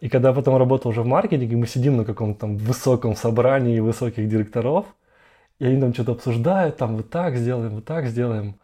И 0.00 0.10
когда 0.10 0.34
потом 0.34 0.58
работал 0.58 0.90
уже 0.90 1.02
в 1.02 1.06
маркетинге, 1.06 1.56
мы 1.56 1.66
сидим 1.66 1.96
на 1.96 2.04
каком-то 2.04 2.40
там 2.40 2.56
высоком 2.58 3.16
собрании 3.16 3.80
высоких 3.80 4.28
директоров– 4.28 4.84
и 5.58 5.66
они 5.66 5.80
там 5.80 5.94
что-то 5.94 6.12
обсуждают, 6.12 6.76
там 6.76 6.96
вот 6.96 7.10
так 7.10 7.36
сделаем, 7.36 7.76
вот 7.76 7.84
так 7.84 8.06
сделаем. 8.06 8.60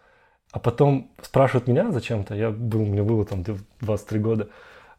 А 0.53 0.59
потом 0.59 1.13
спрашивают 1.23 1.69
меня 1.69 1.91
зачем-то, 1.93 2.35
я 2.35 2.51
был, 2.51 2.85
мне 2.85 3.03
было 3.03 3.25
там 3.25 3.45
23 3.81 4.19
года, 4.19 4.49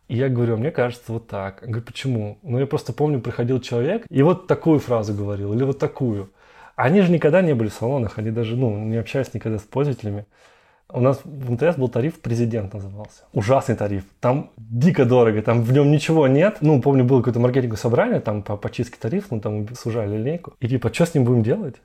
и 0.07 0.15
я 0.15 0.29
говорю, 0.29 0.57
мне 0.57 0.71
кажется, 0.71 1.11
вот 1.11 1.27
так. 1.27 1.61
Я 1.61 1.67
говорю, 1.67 1.85
почему? 1.85 2.37
Ну, 2.41 2.59
я 2.59 2.65
просто 2.65 2.93
помню, 2.93 3.21
приходил 3.21 3.59
человек 3.59 4.05
и 4.09 4.21
вот 4.23 4.47
такую 4.47 4.79
фразу 4.79 5.13
говорил, 5.13 5.53
или 5.53 5.63
вот 5.63 5.79
такую. 5.79 6.31
Они 6.75 7.01
же 7.01 7.11
никогда 7.11 7.41
не 7.41 7.53
были 7.53 7.69
в 7.69 7.73
салонах, 7.73 8.17
они 8.17 8.31
даже, 8.31 8.55
ну, 8.55 8.77
не 8.85 8.97
общались 8.97 9.33
никогда 9.33 9.57
с 9.57 9.63
пользователями. 9.63 10.25
У 10.93 10.99
нас 10.99 11.21
в 11.23 11.51
МТС 11.51 11.77
был 11.77 11.87
тариф 11.87 12.19
«Президент» 12.19 12.73
назывался. 12.73 13.23
Ужасный 13.33 13.75
тариф. 13.75 14.03
Там 14.19 14.51
дико 14.57 15.05
дорого, 15.05 15.41
там 15.41 15.63
в 15.63 15.71
нем 15.71 15.91
ничего 15.91 16.27
нет. 16.27 16.57
Ну, 16.61 16.81
помню, 16.81 17.03
было 17.03 17.19
какое-то 17.19 17.39
маркетинговое 17.39 17.77
собрание, 17.77 18.19
там 18.19 18.41
по 18.43 18.57
почистке 18.57 18.97
тариф, 18.99 19.31
мы 19.31 19.39
там 19.39 19.67
сужали 19.75 20.17
линейку. 20.17 20.53
И 20.59 20.67
типа, 20.67 20.93
что 20.93 21.05
с 21.05 21.13
ним 21.13 21.23
будем 21.23 21.43
делать? 21.43 21.75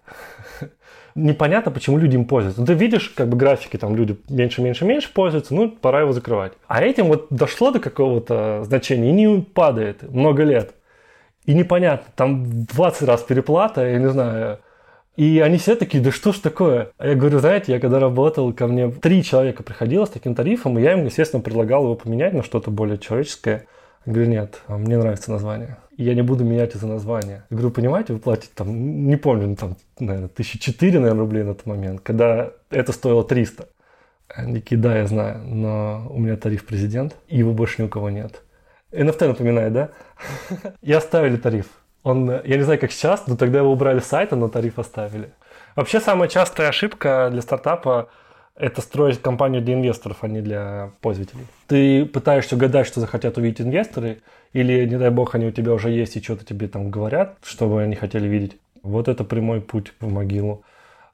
Непонятно, 1.15 1.71
почему 1.71 1.99
люди 1.99 2.17
им 2.17 2.27
пользуются. 2.27 2.61
Ну, 2.61 2.67
ты 2.67 2.75
видишь, 2.75 3.09
как 3.11 3.29
бы 3.29 3.37
графики, 3.37 3.77
там 3.77 3.97
люди 3.97 4.19
меньше, 4.29 4.61
меньше, 4.61 4.85
меньше 4.85 5.13
пользуются, 5.13 5.55
ну, 5.55 5.71
пора 5.71 6.01
его 6.01 6.13
закрывать. 6.13 6.53
А 6.67 6.83
этим 6.83 7.07
вот 7.07 7.29
дошло 7.31 7.71
до 7.71 7.81
какого-то 7.81 8.65
значения 8.65 9.11
и 9.11 9.13
не 9.13 9.41
падает 9.41 10.03
много 10.03 10.43
лет. 10.43 10.75
И 11.47 11.55
непонятно, 11.55 12.13
там 12.17 12.65
20 12.65 13.03
раз 13.03 13.23
переплата, 13.23 13.87
я 13.87 13.99
не 13.99 14.11
знаю, 14.11 14.59
и 15.17 15.41
они 15.41 15.57
все 15.57 15.77
такие, 15.77 16.03
да 16.03 16.11
что 16.11 16.33
ж 16.33 16.39
такое? 16.39 16.91
А 16.99 17.09
я 17.09 17.15
говорю, 17.15 17.39
знаете, 17.39 17.73
я 17.73 17.81
когда 17.81 17.99
работал, 17.99 18.53
ко 18.53 18.67
мне 18.67 18.91
три 18.91 19.23
человека 19.23 19.63
приходило 19.63 20.05
с 20.05 20.11
таким 20.11 20.35
тарифом, 20.35 20.79
и 20.79 20.83
я 20.83 20.93
им, 20.93 21.07
естественно, 21.07 21.43
предлагал 21.43 21.85
его 21.85 21.95
поменять 21.95 22.35
на 22.35 22.43
что-то 22.43 22.71
более 22.71 22.99
человеческое. 22.99 23.67
Я 24.05 24.13
говорю, 24.13 24.31
нет, 24.31 24.61
а 24.67 24.77
мне 24.77 24.99
нравится 24.99 25.33
название. 25.33 25.79
И 25.97 26.05
я 26.05 26.15
не 26.15 26.23
буду 26.23 26.45
менять 26.45 26.75
это 26.75 26.87
название. 26.87 27.45
Я 27.51 27.57
говорю, 27.57 27.71
понимаете, 27.71 28.13
вы 28.13 28.19
платите 28.19 28.53
там, 28.55 29.07
не 29.07 29.17
помню, 29.17 29.49
ну, 29.49 29.57
там, 29.57 29.77
наверное, 29.99 30.29
тысячи 30.29 30.59
четыре, 30.59 31.01
наверное, 31.01 31.21
рублей 31.21 31.43
на 31.45 31.55
тот 31.55 31.65
момент, 31.65 32.03
когда 32.03 32.53
это 32.71 32.93
стоило 32.93 33.25
300. 33.25 33.69
Они 34.29 34.55
такие, 34.55 34.79
да, 34.79 34.99
я 34.99 35.07
знаю, 35.07 35.43
но 35.47 36.07
у 36.11 36.19
меня 36.19 36.37
тариф 36.37 36.67
президент, 36.67 37.17
и 37.29 37.39
его 37.39 37.53
больше 37.53 37.81
ни 37.81 37.87
у 37.87 37.89
кого 37.89 38.11
нет. 38.11 38.43
NFT 38.93 39.29
напоминает, 39.29 39.73
да? 39.73 39.91
И 40.83 40.93
оставили 40.93 41.37
тариф. 41.37 41.67
Он, 42.07 42.31
я 42.31 42.57
не 42.57 42.63
знаю, 42.63 42.79
как 42.79 42.93
сейчас, 42.93 43.27
но 43.27 43.37
тогда 43.37 43.59
его 43.59 43.73
убрали 43.73 43.99
с 43.99 44.05
сайта, 44.05 44.37
но 44.37 44.47
тариф 44.47 44.79
оставили. 44.79 45.31
Вообще 45.75 45.99
самая 45.99 46.29
частая 46.29 46.69
ошибка 46.69 47.31
для 47.33 47.43
стартапа 47.43 48.11
это 48.55 48.81
строить 48.81 49.21
компанию 49.21 49.61
для 49.61 49.75
инвесторов, 49.75 50.19
а 50.21 50.29
не 50.29 50.41
для 50.41 50.93
пользователей. 51.01 51.49
Ты 51.67 52.05
пытаешься 52.07 52.55
угадать, 52.55 52.87
что 52.87 53.01
захотят 53.01 53.39
увидеть 53.39 53.61
инвесторы, 53.61 54.23
или, 54.53 54.87
не 54.87 54.97
дай 54.97 55.11
бог, 55.11 55.35
они 55.35 55.47
у 55.47 55.51
тебя 55.51 55.73
уже 55.73 55.91
есть 55.91 56.17
и 56.17 56.23
что-то 56.23 56.45
тебе 56.45 56.69
там 56.69 56.93
говорят, 56.93 57.39
что 57.43 57.67
бы 57.67 57.83
они 57.83 57.97
хотели 57.97 58.29
видеть. 58.29 58.57
Вот 58.85 59.09
это 59.09 59.25
прямой 59.25 59.61
путь 59.61 59.93
в 59.99 60.09
могилу. 60.09 60.63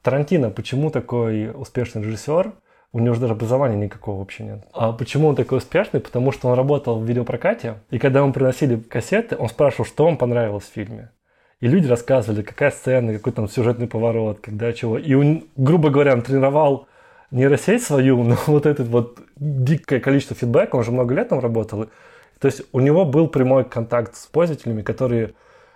Тарантино, 0.03 0.51
почему 0.51 0.91
такой 0.91 1.49
успешный 1.49 2.03
режиссер? 2.03 2.53
У 2.93 2.99
него 2.99 3.15
же 3.15 3.21
даже 3.21 3.33
образования 3.33 3.75
никакого 3.75 4.19
вообще 4.19 4.43
нет. 4.43 4.63
А 4.71 4.91
почему 4.91 5.27
он 5.27 5.35
такой 5.35 5.57
успешный? 5.57 5.99
Потому 5.99 6.31
что 6.31 6.47
он 6.47 6.55
работал 6.55 6.99
в 6.99 7.03
видеопрокате, 7.03 7.79
и 7.89 7.97
когда 7.97 8.19
ему 8.19 8.31
приносили 8.31 8.75
кассеты, 8.75 9.35
он 9.35 9.49
спрашивал, 9.49 9.85
что 9.85 10.05
вам 10.05 10.15
понравилось 10.15 10.65
в 10.65 10.71
фильме. 10.71 11.09
И 11.59 11.67
люди 11.67 11.87
рассказывали, 11.87 12.43
какая 12.43 12.69
сцена, 12.69 13.13
какой 13.13 13.33
там 13.33 13.47
сюжетный 13.47 13.87
поворот, 13.87 14.39
когда 14.41 14.71
чего. 14.73 14.99
И 14.99 15.13
он, 15.15 15.45
грубо 15.55 15.89
говоря, 15.89 16.13
он 16.13 16.21
тренировал 16.21 16.87
нейросеть 17.31 17.81
свою, 17.81 18.23
но 18.23 18.37
вот 18.45 18.67
это 18.67 18.83
вот 18.83 19.17
дикое 19.37 19.99
количество 19.99 20.35
фидбэка, 20.35 20.75
он 20.75 20.81
уже 20.81 20.91
много 20.91 21.15
лет 21.15 21.29
там 21.29 21.39
работал. 21.39 21.87
То 22.39 22.47
есть 22.47 22.61
у 22.73 22.79
него 22.79 23.05
был 23.05 23.27
прямой 23.27 23.65
контакт 23.65 24.15
с 24.15 24.27
пользователями, 24.27 24.83
которые 24.83 25.31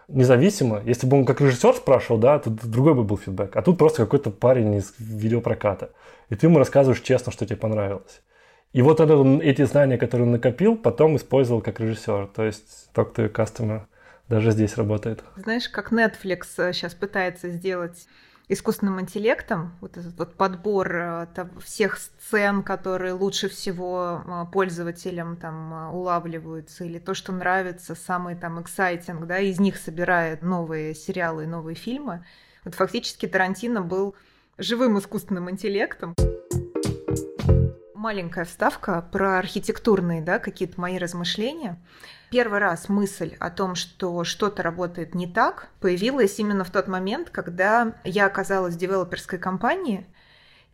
независимо, 0.08 0.82
если 0.86 1.08
бы 1.08 1.18
он 1.18 1.26
как 1.26 1.42
режиссер 1.42 1.76
спрашивал, 1.76 2.20
да, 2.20 2.40
то 2.40 2.50
другой 2.50 2.94
бы 2.94 3.04
был 3.04 3.18
фидбэк. 3.18 3.56
А 3.56 3.62
тут 3.62 3.78
просто 3.78 4.04
какой-то 4.04 4.32
парень 4.32 4.76
из 4.76 4.94
видеопроката. 4.98 5.92
И 6.30 6.36
ты 6.36 6.48
ему 6.48 6.60
рассказываешь 6.60 7.02
честно, 7.02 7.32
что 7.32 7.46
тебе 7.46 7.58
понравилось. 7.58 8.22
И 8.74 8.82
вот 8.82 9.00
это, 9.00 9.14
эти 9.42 9.64
знания, 9.64 9.98
которые 9.98 10.26
он 10.26 10.32
накопил, 10.34 10.76
потом 10.78 11.16
использовал 11.16 11.62
как 11.62 11.80
режиссер. 11.80 12.28
То 12.28 12.44
есть 12.44 12.90
Talk 12.94 13.16
to 13.16 13.28
your 13.28 13.32
customer 13.32 13.82
даже 14.30 14.52
здесь 14.52 14.78
работает. 14.78 15.24
Знаешь, 15.36 15.70
как 15.70 15.92
Netflix 15.92 16.74
сейчас 16.74 16.94
э, 16.94 16.98
пытается 16.98 17.50
сделать 17.50 18.08
искусственным 18.50 19.02
интеллектом, 19.02 19.76
вот 19.82 19.98
этот 19.98 20.18
вот 20.18 20.36
подбор 20.36 20.96
э, 20.96 21.28
там, 21.36 21.60
всех 21.60 21.98
сцен, 21.98 22.64
которые 22.64 23.14
лучше 23.14 23.50
всего 23.50 24.24
э, 24.26 24.46
пользователям 24.52 25.36
там 25.36 25.74
э, 25.74 25.90
улавливаются, 25.92 26.86
или 26.86 26.98
то, 26.98 27.14
что 27.14 27.34
нравится, 27.34 27.94
самый 27.94 28.36
там 28.36 28.58
exciting, 28.60 29.26
да, 29.26 29.40
из 29.40 29.60
них 29.60 29.78
собирает 29.78 30.44
новые 30.44 30.96
сериалы 30.96 31.44
и 31.44 31.48
новые 31.48 31.76
фильмы. 31.76 32.26
Вот 32.64 32.76
фактически 32.76 33.28
Тарантино 33.28 33.82
был 33.82 34.16
живым 34.58 34.98
искусственным 34.98 35.50
интеллектом 35.52 36.16
маленькая 37.98 38.46
вставка 38.46 39.04
про 39.12 39.40
архитектурные, 39.40 40.22
да, 40.22 40.40
какие-то 40.40 40.80
мои 40.80 40.98
размышления. 40.98 41.78
Первый 42.30 42.60
раз 42.60 42.90
мысль 42.90 43.36
о 43.40 43.50
том, 43.50 43.76
что 43.76 44.24
что-то 44.24 44.62
работает 44.62 45.16
не 45.16 45.28
так, 45.28 45.70
появилась 45.80 46.40
именно 46.40 46.64
в 46.64 46.70
тот 46.70 46.88
момент, 46.88 47.30
когда 47.32 47.96
я 48.04 48.28
оказалась 48.28 48.76
в 48.76 48.78
девелоперской 48.78 49.40
компании 49.40 50.06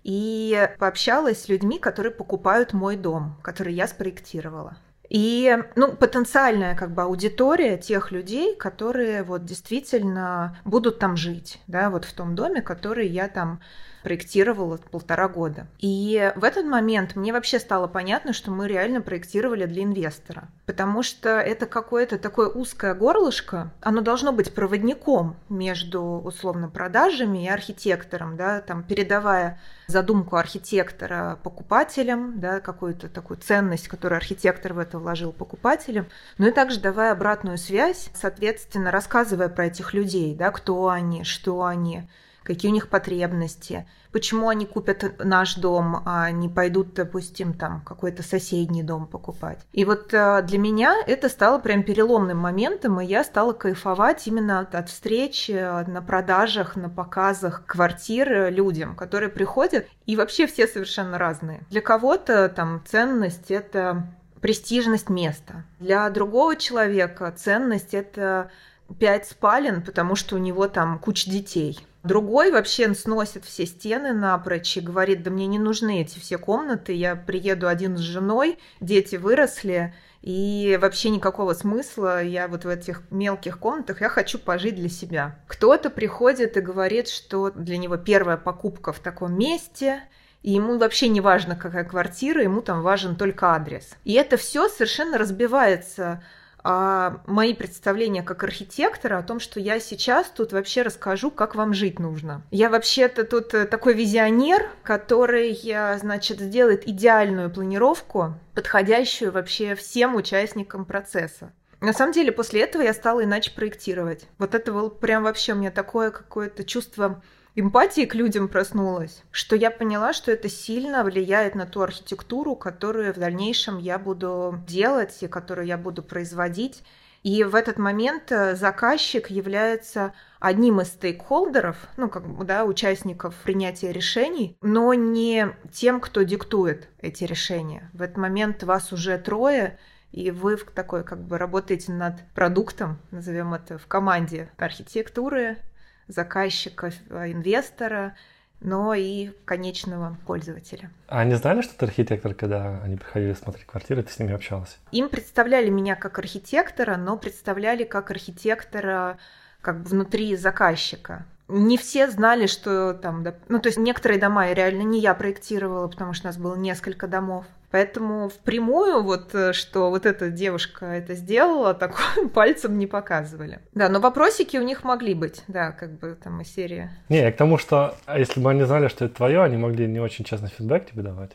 и 0.04 0.70
пообщалась 0.80 1.44
с 1.44 1.50
людьми, 1.50 1.80
которые 1.80 2.12
покупают 2.12 2.74
мой 2.74 2.98
дом, 2.98 3.38
который 3.42 3.74
я 3.74 3.88
спроектировала. 3.88 4.78
И 5.10 5.58
ну, 5.76 5.96
потенциальная 5.96 6.76
как 6.76 6.92
бы 6.92 7.04
аудитория 7.04 7.78
тех 7.78 8.12
людей, 8.12 8.56
которые 8.56 9.24
вот 9.24 9.46
действительно 9.46 10.58
будут 10.66 11.00
там 11.00 11.16
жить, 11.16 11.62
да, 11.68 11.90
вот 11.90 12.04
в 12.06 12.14
том 12.14 12.36
доме, 12.36 12.62
который 12.62 13.08
я 13.08 13.28
там 13.28 13.62
проектировала 14.04 14.78
полтора 14.78 15.28
года. 15.28 15.68
И 15.80 16.32
в 16.36 16.44
этот 16.44 16.66
момент 16.66 17.16
мне 17.16 17.32
вообще 17.34 17.60
стало 17.60 17.88
понятно, 17.88 18.34
что 18.34 18.52
мы 18.52 18.68
реально 18.68 19.02
проектировали 19.02 19.66
для 19.66 19.84
инвестора. 19.84 20.50
Потому 20.66 21.04
что 21.04 21.30
это 21.40 21.66
какое-то 21.66 22.20
такое 22.20 22.50
узкое 22.50 22.94
горлышко, 22.94 23.72
оно 23.82 24.02
должно 24.02 24.32
быть 24.32 24.54
проводником 24.54 25.36
между 25.50 26.02
условно 26.02 26.70
продажами 26.70 27.46
и 27.46 27.50
архитектором, 27.50 28.38
да, 28.38 28.62
там 28.62 28.84
передавая 28.84 29.60
задумку 29.88 30.36
архитектора 30.36 31.40
покупателям, 31.44 32.40
да, 32.40 32.60
какую-то 32.60 33.10
такую 33.10 33.38
ценность, 33.38 33.88
которую 33.88 34.18
архитектор 34.18 34.74
в 34.74 34.80
это 34.80 35.00
вложил 35.00 35.32
покупателям, 35.32 36.08
но 36.38 36.48
и 36.48 36.52
также 36.52 36.80
давая 36.80 37.12
обратную 37.12 37.58
связь, 37.58 38.10
соответственно, 38.14 38.92
рассказывая 38.92 39.50
про 39.50 39.68
этих 39.68 39.94
людей, 39.94 40.36
да, 40.36 40.52
кто 40.52 40.90
они, 40.90 41.24
что 41.24 41.64
они, 41.64 42.10
какие 42.44 42.72
у 42.72 42.74
них 42.74 42.90
потребности, 42.90 43.88
почему 44.12 44.50
они 44.50 44.66
купят 44.66 45.24
наш 45.24 45.56
дом, 45.56 46.02
а 46.06 46.32
не 46.32 46.50
пойдут, 46.50 46.94
допустим, 46.94 47.54
там 47.54 47.82
какой-то 47.82 48.24
соседний 48.24 48.84
дом 48.84 49.08
покупать. 49.08 49.60
И 49.72 49.86
вот 49.86 50.14
э, 50.14 50.42
для 50.44 50.60
меня 50.60 50.96
это 51.08 51.30
стало 51.30 51.60
прям 51.60 51.84
переломным 51.84 52.38
моментом, 52.38 53.02
и 53.02 53.06
я 53.06 53.24
стала 53.24 53.54
кайфовать 53.54 54.28
именно 54.28 54.60
от, 54.60 54.90
встреч 54.90 55.50
э, 55.50 55.86
на 55.88 56.02
продажах, 56.02 56.76
на 56.76 56.90
показах 56.90 57.66
квартир 57.66 58.52
людям, 58.52 58.96
которые 58.96 59.30
приходят, 59.30 59.88
и 60.06 60.16
вообще 60.16 60.48
все 60.48 60.68
совершенно 60.68 61.18
разные. 61.18 61.62
Для 61.70 61.82
кого-то 61.82 62.50
там 62.50 62.84
ценность 62.86 63.50
это 63.50 64.08
престижность 64.42 65.10
места. 65.10 65.64
Для 65.80 66.10
другого 66.10 66.58
человека 66.58 67.34
ценность 67.36 67.94
это 67.94 68.52
пять 69.00 69.28
спален, 69.28 69.82
потому 69.82 70.16
что 70.16 70.36
у 70.36 70.38
него 70.40 70.68
там 70.68 71.00
куча 71.00 71.30
детей. 71.30 71.80
Другой 72.04 72.52
вообще 72.52 72.94
сносит 72.94 73.46
все 73.46 73.66
стены 73.66 74.12
напрочь 74.12 74.76
и 74.76 74.82
говорит, 74.82 75.24
да 75.24 75.32
мне 75.32 75.48
не 75.48 75.58
нужны 75.58 76.02
эти 76.02 76.20
все 76.20 76.38
комнаты, 76.38 76.92
я 76.92 77.16
приеду 77.16 77.68
один 77.70 77.98
с 77.98 78.02
женой, 78.02 78.60
дети 78.82 79.16
выросли, 79.16 79.94
и 80.22 80.78
вообще 80.82 81.10
никакого 81.10 81.54
смысла 81.54 82.22
я 82.22 82.50
вот 82.50 82.66
в 82.66 82.70
этих 82.70 83.04
мелких 83.10 83.58
комнатах, 83.58 84.02
я 84.02 84.10
хочу 84.10 84.38
пожить 84.38 84.76
для 84.76 84.90
себя. 84.90 85.40
Кто-то 85.48 85.90
приходит 85.90 86.58
и 86.58 86.62
говорит, 86.62 87.08
что 87.08 87.52
для 87.52 87.78
него 87.78 87.96
первая 87.96 88.38
покупка 88.38 88.92
в 88.92 89.00
таком 89.00 89.38
месте, 89.38 90.04
и 90.42 90.52
ему 90.52 90.78
вообще 90.78 91.08
не 91.08 91.22
важно, 91.22 91.56
какая 91.56 91.86
квартира, 91.86 92.44
ему 92.44 92.62
там 92.62 92.82
важен 92.82 93.16
только 93.16 93.54
адрес. 93.54 93.96
И 94.04 94.14
это 94.14 94.36
все 94.36 94.68
совершенно 94.68 95.18
разбивается 95.18 96.22
а 96.64 97.22
мои 97.28 97.54
представления 97.54 98.24
как 98.24 98.44
архитектора 98.44 99.18
о 99.18 99.24
том, 99.24 99.40
что 99.40 99.60
я 99.60 99.80
сейчас 99.80 100.28
тут 100.30 100.54
вообще 100.54 100.82
расскажу, 100.82 101.30
как 101.32 101.56
вам 101.56 101.74
жить 101.74 102.00
нужно. 102.00 102.42
Я 102.52 102.70
вообще-то 102.70 103.26
тут 103.26 103.54
э, 103.54 103.66
такой 103.66 103.94
визионер, 103.94 104.70
который, 104.84 105.58
значит, 106.00 106.40
сделает 106.40 106.88
идеальную 106.88 107.50
планировку, 107.50 108.36
подходящую 108.54 109.32
вообще 109.32 109.76
всем 109.76 110.16
участникам 110.16 110.86
процесса. 110.86 111.52
На 111.82 111.92
самом 111.92 112.14
деле, 112.14 112.32
после 112.32 112.62
этого 112.62 112.82
я 112.82 112.94
стала 112.94 113.26
иначе 113.26 113.52
проектировать. 113.52 114.26
Вот 114.38 114.56
это 114.56 114.72
было 114.72 114.88
прям 114.88 115.24
вообще 115.24 115.52
у 115.52 115.58
меня 115.58 115.70
такое 115.70 116.12
какое-то 116.12 116.64
чувство 116.64 117.22
эмпатии 117.56 118.06
к 118.06 118.16
людям 118.16 118.48
проснулась, 118.48 119.24
что 119.32 119.56
я 119.56 119.72
поняла, 119.72 120.14
что 120.14 120.32
это 120.32 120.50
сильно 120.50 121.04
влияет 121.04 121.56
на 121.56 121.66
ту 121.66 121.82
архитектуру, 121.82 122.56
которую 122.56 123.14
в 123.14 123.18
дальнейшем 123.18 123.78
я 123.78 124.00
буду 124.00 124.60
делать 124.68 125.22
и 125.22 125.28
которую 125.28 125.68
я 125.68 125.78
буду 125.78 126.02
производить. 126.04 126.84
И 127.22 127.46
в 127.46 127.56
этот 127.56 127.78
момент 127.78 128.32
э, 128.34 128.54
заказчик 128.56 129.30
является 129.30 130.14
одним 130.42 130.82
из 130.82 130.90
стейкхолдеров, 130.90 131.78
ну, 131.96 132.10
как 132.10 132.28
бы, 132.28 132.44
да, 132.44 132.66
участников 132.66 133.34
принятия 133.46 133.94
решений, 133.94 134.58
но 134.62 134.94
не 134.94 135.48
тем, 135.72 136.02
кто 136.02 136.24
диктует 136.24 136.90
эти 137.00 137.24
решения. 137.24 137.90
В 137.94 138.02
этот 138.02 138.18
момент 138.18 138.64
вас 138.64 138.92
уже 138.92 139.18
трое, 139.18 139.80
и 140.12 140.32
вы 140.32 140.58
в 140.58 140.66
такой 140.66 141.06
как 141.06 141.24
бы 141.24 141.38
работаете 141.38 141.94
над 141.94 142.16
продуктом, 142.36 143.00
назовем 143.12 143.54
это, 143.54 143.78
в 143.78 143.88
команде 143.88 144.52
архитектуры, 144.58 145.60
заказчика, 146.08 146.92
э, 147.10 147.32
инвестора, 147.32 148.16
но 148.60 148.94
и 148.94 149.32
конечного 149.46 150.18
пользователя. 150.26 150.90
А 151.08 151.20
они 151.20 151.36
знали, 151.36 151.62
что 151.62 151.78
ты 151.78 151.86
архитектор, 151.86 152.34
когда 152.34 152.82
они 152.84 152.96
приходили 152.96 153.34
смотреть 153.34 153.66
квартиры, 153.66 154.04
ты 154.04 154.12
с 154.12 154.20
ними 154.20 154.34
общалась? 154.34 154.78
Им 154.92 155.10
представляли 155.10 155.70
меня 155.70 155.96
как 155.96 156.18
архитектора, 156.18 156.96
но 156.96 157.18
представляли 157.18 157.84
как 157.84 158.10
архитектора 158.10 159.18
как 159.62 159.82
бы 159.82 159.90
внутри 159.90 160.36
заказчика 160.36 161.26
не 161.48 161.78
все 161.78 162.10
знали, 162.10 162.48
что 162.48 162.94
там, 162.94 163.26
ну, 163.48 163.60
то 163.60 163.68
есть 163.68 163.78
некоторые 163.78 164.20
дома 164.20 164.52
реально 164.52 164.84
не 164.84 165.00
я 165.00 165.14
проектировала, 165.14 165.88
потому 165.88 166.14
что 166.14 166.28
у 166.28 166.30
нас 166.30 166.38
было 166.38 166.56
несколько 166.56 167.08
домов. 167.08 167.46
Поэтому 167.74 168.30
впрямую 168.30 169.02
вот, 169.02 169.34
э, 169.34 169.52
что 169.52 169.90
вот 169.90 170.06
эта 170.06 170.30
девушка 170.30 170.86
это 170.86 171.16
сделала, 171.16 171.74
так 171.74 172.00
пальцем 172.32 172.78
не 172.78 172.86
показывали. 172.86 173.62
Да, 173.74 173.90
но 173.90 174.00
вопросики 174.00 174.58
у 174.58 174.62
них 174.62 174.84
могли 174.84 175.16
быть, 175.16 175.42
да, 175.48 175.72
как 175.72 175.98
бы 175.98 176.16
там 176.24 176.40
и 176.42 176.44
серия. 176.44 176.92
Не, 177.10 177.32
к 177.32 177.36
тому, 177.36 177.58
что 177.58 177.96
а 178.06 178.20
если 178.20 178.40
бы 178.40 178.52
они 178.52 178.62
знали, 178.62 178.90
что 178.90 179.06
это 179.06 179.16
твое, 179.16 179.42
они 179.42 179.58
могли 179.58 179.88
не 179.88 180.00
очень 180.00 180.24
честный 180.24 180.50
фидбэк 180.50 180.92
тебе 180.92 181.02
давать. 181.02 181.32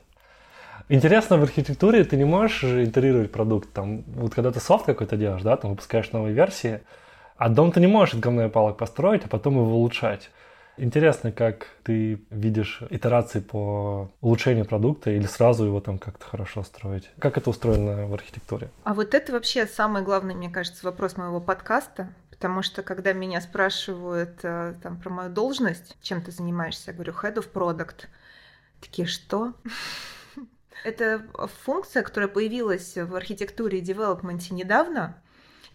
Интересно, 0.89 1.39
в 1.39 1.43
архитектуре 1.43 2.05
ты 2.05 2.17
не 2.17 2.25
можешь 2.25 2.63
итерировать 2.63 3.33
продукт. 3.33 3.73
Там, 3.73 4.05
вот 4.07 4.33
когда 4.33 4.53
ты 4.53 4.61
софт 4.61 4.87
какой-то 4.87 5.17
делаешь, 5.17 5.43
да, 5.43 5.57
там 5.57 5.73
выпускаешь 5.73 6.13
новые 6.13 6.35
версии, 6.35 6.83
а 7.37 7.49
дом 7.49 7.73
ты 7.73 7.81
не 7.81 7.89
можешь 7.89 8.15
от 8.15 8.21
говна 8.21 8.49
палок 8.49 8.77
построить, 8.77 9.25
а 9.25 9.29
потом 9.29 9.55
его 9.55 9.75
улучшать. 9.75 10.31
Интересно, 10.79 11.33
как 11.33 11.67
ты 11.83 12.23
видишь 12.31 12.83
итерации 12.89 13.41
по 13.41 14.11
улучшению 14.21 14.65
продукта 14.65 15.11
или 15.11 15.27
сразу 15.27 15.65
его 15.65 15.81
там 15.81 15.99
как-то 15.99 16.25
хорошо 16.25 16.63
строить? 16.63 17.11
Как 17.19 17.37
это 17.37 17.51
устроено 17.51 18.07
в 18.07 18.15
архитектуре? 18.15 18.71
А 18.85 18.95
вот 18.95 19.13
это 19.13 19.33
вообще 19.33 19.67
самый 19.67 20.03
главный, 20.03 20.37
мне 20.37 20.49
кажется, 20.49 20.87
вопрос 20.87 21.17
моего 21.17 21.41
подкаста, 21.41 22.15
потому 22.31 22.63
что 22.63 22.85
когда 22.85 23.13
меня 23.13 23.41
спрашивают 23.41 24.39
э, 24.45 24.75
там 24.81 25.01
про 25.01 25.11
мою 25.11 25.31
должность, 25.31 25.97
чем 26.01 26.23
ты 26.23 26.31
занимаешься, 26.31 26.93
я 26.93 26.95
говорю 26.95 27.13
head 27.13 27.35
of 27.35 27.53
product. 27.53 28.07
Такие, 28.81 29.09
что? 29.09 29.55
Это 30.85 31.25
функция, 31.65 32.05
которая 32.05 32.29
появилась 32.29 32.97
в 32.97 33.17
архитектуре 33.17 33.79
и 33.79 33.83
девелопменте 33.83 34.55
недавно, 34.55 35.21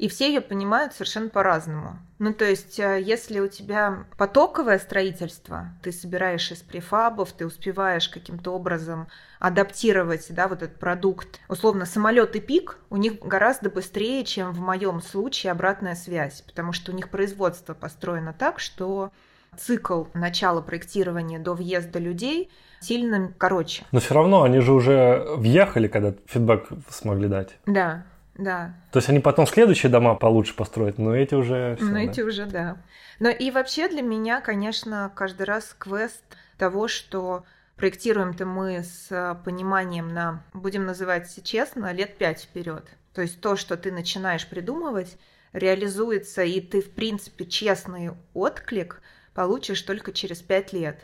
и 0.04 0.10
все 0.10 0.28
ее 0.28 0.42
понимают 0.42 0.92
совершенно 0.92 1.30
по-разному. 1.30 1.98
Ну, 2.20 2.34
то 2.34 2.44
есть, 2.44 2.78
э, 2.78 3.02
если 3.02 3.40
у 3.40 3.48
тебя 3.48 4.04
потоковое 4.18 4.78
строительство, 4.78 5.70
ты 5.82 5.94
собираешь 5.94 6.52
из 6.52 6.58
префабов, 6.58 7.32
ты 7.32 7.46
успеваешь 7.46 8.10
каким-то 8.10 8.52
образом 8.52 9.08
адаптировать, 9.40 10.26
да, 10.32 10.50
вот 10.50 10.62
этот 10.62 10.78
продукт. 10.78 11.40
Условно, 11.48 11.86
самолет 11.86 12.36
и 12.36 12.42
пик 12.42 12.80
у 12.90 12.98
них 12.98 13.20
гораздо 13.20 13.70
быстрее, 13.70 14.26
чем 14.26 14.52
в 14.52 14.60
моем 14.60 15.02
случае 15.02 15.54
обратная 15.54 15.96
связь, 15.96 16.42
потому 16.42 16.74
что 16.74 16.92
у 16.92 16.96
них 16.96 17.08
производство 17.08 17.74
построено 17.74 18.36
так, 18.38 18.60
что 18.60 19.10
цикл 19.58 20.04
начала 20.14 20.60
проектирования 20.60 21.40
до 21.40 21.54
въезда 21.54 22.00
людей 22.00 22.52
сильно 22.82 23.32
короче. 23.38 23.86
Но 23.94 24.02
все 24.02 24.16
равно 24.16 24.44
они 24.44 24.60
же 24.60 24.74
уже 24.74 25.26
въехали, 25.38 25.88
когда 25.88 26.14
фидбэк 26.26 26.68
смогли 26.90 27.30
дать. 27.30 27.56
Да, 27.66 28.04
да. 28.36 28.74
То 28.92 28.98
есть 28.98 29.10
они 29.10 29.20
потом 29.20 29.46
следующие 29.46 29.92
дома 29.92 30.16
получше 30.16 30.56
построят, 30.56 30.98
но 30.98 31.16
эти 31.16 31.36
уже... 31.36 31.76
Всё, 31.76 31.86
но 31.86 31.94
да? 31.94 32.00
эти 32.00 32.22
уже, 32.22 32.46
да. 32.46 32.78
Но 33.20 33.30
и 33.30 33.52
вообще 33.52 33.88
для 33.88 34.02
меня, 34.02 34.42
конечно, 34.42 35.12
каждый 35.16 35.44
раз 35.44 35.76
квест 35.78 36.24
того, 36.58 36.88
что 36.88 37.44
проектируем-то 37.76 38.46
мы 38.46 38.84
с 38.84 39.40
пониманием 39.46 40.08
на, 40.08 40.44
будем 40.54 40.86
называть 40.86 41.44
честно, 41.44 41.92
лет 41.94 42.18
пять 42.18 42.42
вперед. 42.42 42.86
То 43.14 43.22
есть 43.22 43.40
то, 43.40 43.56
что 43.56 43.78
ты 43.78 43.92
начинаешь 43.92 44.48
придумывать, 44.48 45.18
реализуется, 45.52 46.44
и 46.44 46.60
ты, 46.60 46.82
в 46.82 46.90
принципе, 46.92 47.46
честный 47.46 48.12
отклик 48.34 49.02
получишь 49.36 49.82
только 49.84 50.12
через 50.12 50.42
пять 50.42 50.74
лет. 50.74 51.00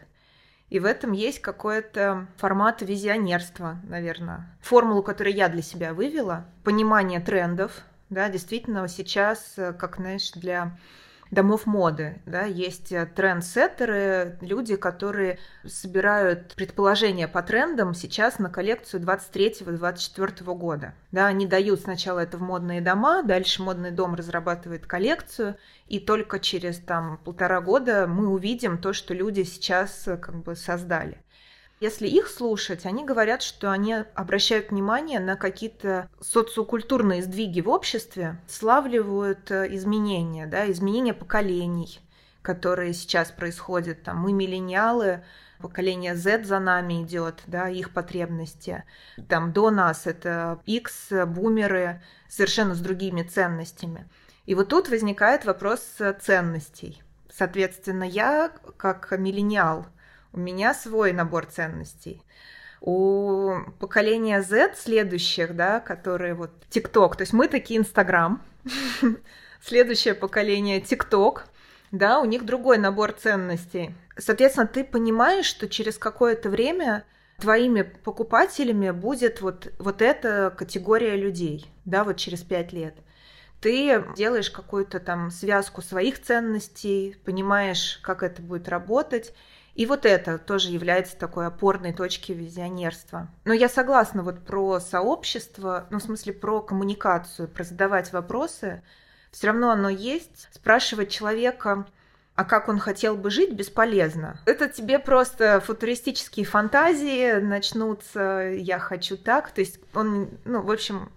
И 0.70 0.80
в 0.80 0.86
этом 0.86 1.12
есть 1.12 1.40
какой-то 1.40 2.28
формат 2.38 2.82
визионерства, 2.82 3.80
наверное. 3.84 4.48
Формулу, 4.62 5.02
которую 5.02 5.36
я 5.36 5.50
для 5.50 5.62
себя 5.62 5.94
вывела, 5.94 6.46
понимание 6.64 7.20
трендов, 7.20 7.82
да, 8.10 8.30
действительно 8.30 8.88
сейчас, 8.88 9.54
э, 9.58 9.74
как, 9.74 9.98
знаешь, 9.98 10.32
для 10.32 10.78
домов 11.32 11.66
моды. 11.66 12.22
Да? 12.26 12.44
Есть 12.44 12.92
э, 12.92 13.06
трендсеттеры, 13.06 14.38
люди, 14.42 14.76
которые 14.76 15.40
собирают 15.66 16.54
предположения 16.56 17.28
по 17.28 17.42
трендам 17.42 17.94
сейчас 17.94 18.40
на 18.40 18.50
коллекцию 18.50 19.04
23-24 19.04 20.56
года. 20.56 20.94
Да, 21.12 21.28
они 21.28 21.46
дают 21.48 21.82
сначала 21.82 22.20
это 22.20 22.38
в 22.38 22.42
модные 22.42 22.82
дома, 22.82 23.24
дальше 23.24 23.62
модный 23.62 23.92
дом 23.92 24.16
разрабатывает 24.16 24.86
коллекцию, 24.86 25.56
и 25.88 26.00
только 26.00 26.40
через 26.40 26.80
там, 26.80 27.18
полтора 27.18 27.62
года 27.62 28.08
мы 28.08 28.28
увидим 28.28 28.78
то, 28.78 28.94
что 28.94 29.14
люди 29.14 29.44
сейчас 29.44 30.08
э, 30.08 30.18
как 30.18 30.36
бы 30.36 30.56
создали. 30.56 31.24
Если 31.80 32.08
их 32.08 32.28
слушать, 32.28 32.86
они 32.86 33.06
говорят, 33.06 33.42
что 33.42 33.72
они 33.72 33.94
обращают 34.14 34.70
внимание 34.70 35.22
на 35.22 35.38
какие-то 35.38 36.10
социокультурные 36.20 37.24
сдвиги 37.24 37.62
в 37.62 37.70
обществе, 37.70 38.38
славливают 38.48 39.50
э, 39.50 39.74
изменения, 39.76 40.46
да, 40.46 40.70
изменения 40.70 41.14
поколений, 41.14 42.02
которые 42.42 42.94
сейчас 42.94 43.32
происходят. 43.32 44.04
Там, 44.04 44.18
мы 44.18 44.34
миллениалы, 44.34 45.24
поколение 45.60 46.16
Z 46.16 46.44
за 46.44 46.60
нами 46.60 47.04
идет, 47.04 47.44
да, 47.48 47.70
их 47.70 47.92
потребности. 47.94 48.84
Там 49.30 49.54
до 49.54 49.70
нас 49.72 50.06
это 50.06 50.60
X, 50.66 51.12
бумеры, 51.28 52.02
совершенно 52.28 52.76
с 52.76 52.80
другими 52.80 53.24
ценностями. 53.24 54.06
И 54.46 54.54
вот 54.54 54.68
тут 54.68 54.90
возникает 54.90 55.46
вопрос 55.46 55.82
ценностей. 56.22 57.02
Соответственно, 57.32 58.04
я, 58.04 58.52
как 58.76 59.12
миллениал, 59.18 59.86
у 60.34 60.40
меня 60.40 60.74
свой 60.74 61.14
набор 61.14 61.46
ценностей. 61.46 62.24
У 62.82 63.56
поколения 63.80 64.42
Z 64.42 64.76
следующих, 64.78 65.56
да, 65.56 65.80
которые 65.80 66.34
вот 66.34 66.52
ТикТок, 66.70 67.18
то 67.18 67.24
есть 67.24 67.34
мы 67.34 67.48
такие 67.48 67.80
Инстаграм, 67.80 68.42
следующее 69.62 70.14
поколение 70.14 70.80
ТикТок, 70.80 71.48
да, 71.92 72.20
у 72.20 72.26
них 72.26 72.46
другой 72.46 72.78
набор 72.78 73.12
ценностей. 73.12 73.94
Соответственно, 74.18 74.68
ты 74.68 74.84
понимаешь, 74.84 75.46
что 75.46 75.68
через 75.68 75.98
какое-то 75.98 76.50
время 76.50 77.04
твоими 77.40 77.82
покупателями 77.82 78.92
будет 78.92 79.42
вот, 79.42 79.72
вот 79.80 80.02
эта 80.02 80.54
категория 80.56 81.16
людей, 81.16 81.72
да, 81.86 82.04
вот 82.04 82.18
через 82.18 82.42
пять 82.42 82.74
лет. 82.74 82.96
Ты 83.62 84.06
делаешь 84.16 84.52
какую-то 84.52 85.00
там 85.00 85.32
связку 85.32 85.82
своих 85.82 86.22
ценностей, 86.22 87.18
понимаешь, 87.26 88.00
как 88.04 88.24
это 88.24 88.42
будет 88.42 88.70
работать, 88.70 89.34
и 89.80 89.86
вот 89.86 90.06
это 90.06 90.38
тоже 90.38 90.72
является 90.72 91.16
такой 91.16 91.48
опорной 91.48 91.94
точкой 91.94 92.34
визионерства. 92.34 93.30
Но 93.46 93.54
я 93.54 93.70
согласна 93.70 94.24
вот 94.24 94.46
про 94.46 94.82
сообщество, 94.82 95.88
ну, 95.90 96.00
в 96.00 96.04
смысле 96.04 96.34
про 96.34 96.60
коммуникацию, 96.60 97.48
про 97.48 97.64
задавать 97.64 98.12
вопросы. 98.12 98.84
Все 99.32 99.48
равно 99.48 99.72
оно 99.72 99.88
есть. 99.88 100.50
Спрашивать 100.52 101.10
человека, 101.10 101.88
а 102.36 102.44
как 102.44 102.68
он 102.68 102.78
хотел 102.78 103.16
бы 103.16 103.30
жить, 103.32 103.54
бесполезно. 103.54 104.38
Это 104.46 104.68
тебе 104.68 105.00
просто 105.00 105.62
футуристические 105.62 106.46
фантазии 106.46 107.40
начнутся, 107.40 108.52
я 108.54 108.80
хочу 108.80 109.16
так. 109.16 109.50
То 109.52 109.62
есть 109.62 109.80
он, 109.94 110.28
ну, 110.44 110.62
в 110.62 110.72
общем, 110.72 111.10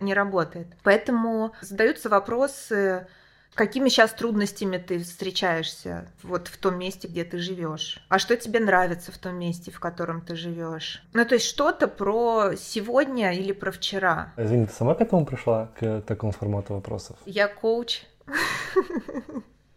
не 0.00 0.14
работает. 0.14 0.68
Поэтому 0.82 1.52
задаются 1.60 2.08
вопросы, 2.08 3.06
Какими 3.58 3.88
сейчас 3.88 4.12
трудностями 4.12 4.76
ты 4.76 5.00
встречаешься 5.00 6.06
вот 6.22 6.46
в 6.46 6.56
том 6.58 6.78
месте, 6.78 7.08
где 7.08 7.24
ты 7.24 7.38
живешь? 7.38 8.00
А 8.08 8.20
что 8.20 8.36
тебе 8.36 8.60
нравится 8.60 9.10
в 9.10 9.18
том 9.18 9.34
месте, 9.34 9.72
в 9.72 9.80
котором 9.80 10.20
ты 10.20 10.36
живешь? 10.36 11.02
Ну, 11.12 11.24
то 11.24 11.34
есть 11.34 11.46
что-то 11.46 11.88
про 11.88 12.52
сегодня 12.56 13.34
или 13.34 13.50
про 13.50 13.72
вчера. 13.72 14.32
Извини, 14.36 14.66
ты 14.66 14.72
сама 14.72 14.94
к 14.94 15.00
этому 15.00 15.26
пришла, 15.26 15.72
к 15.76 16.02
такому 16.02 16.30
формату 16.30 16.74
вопросов? 16.74 17.16
Я 17.26 17.48
коуч. 17.48 18.02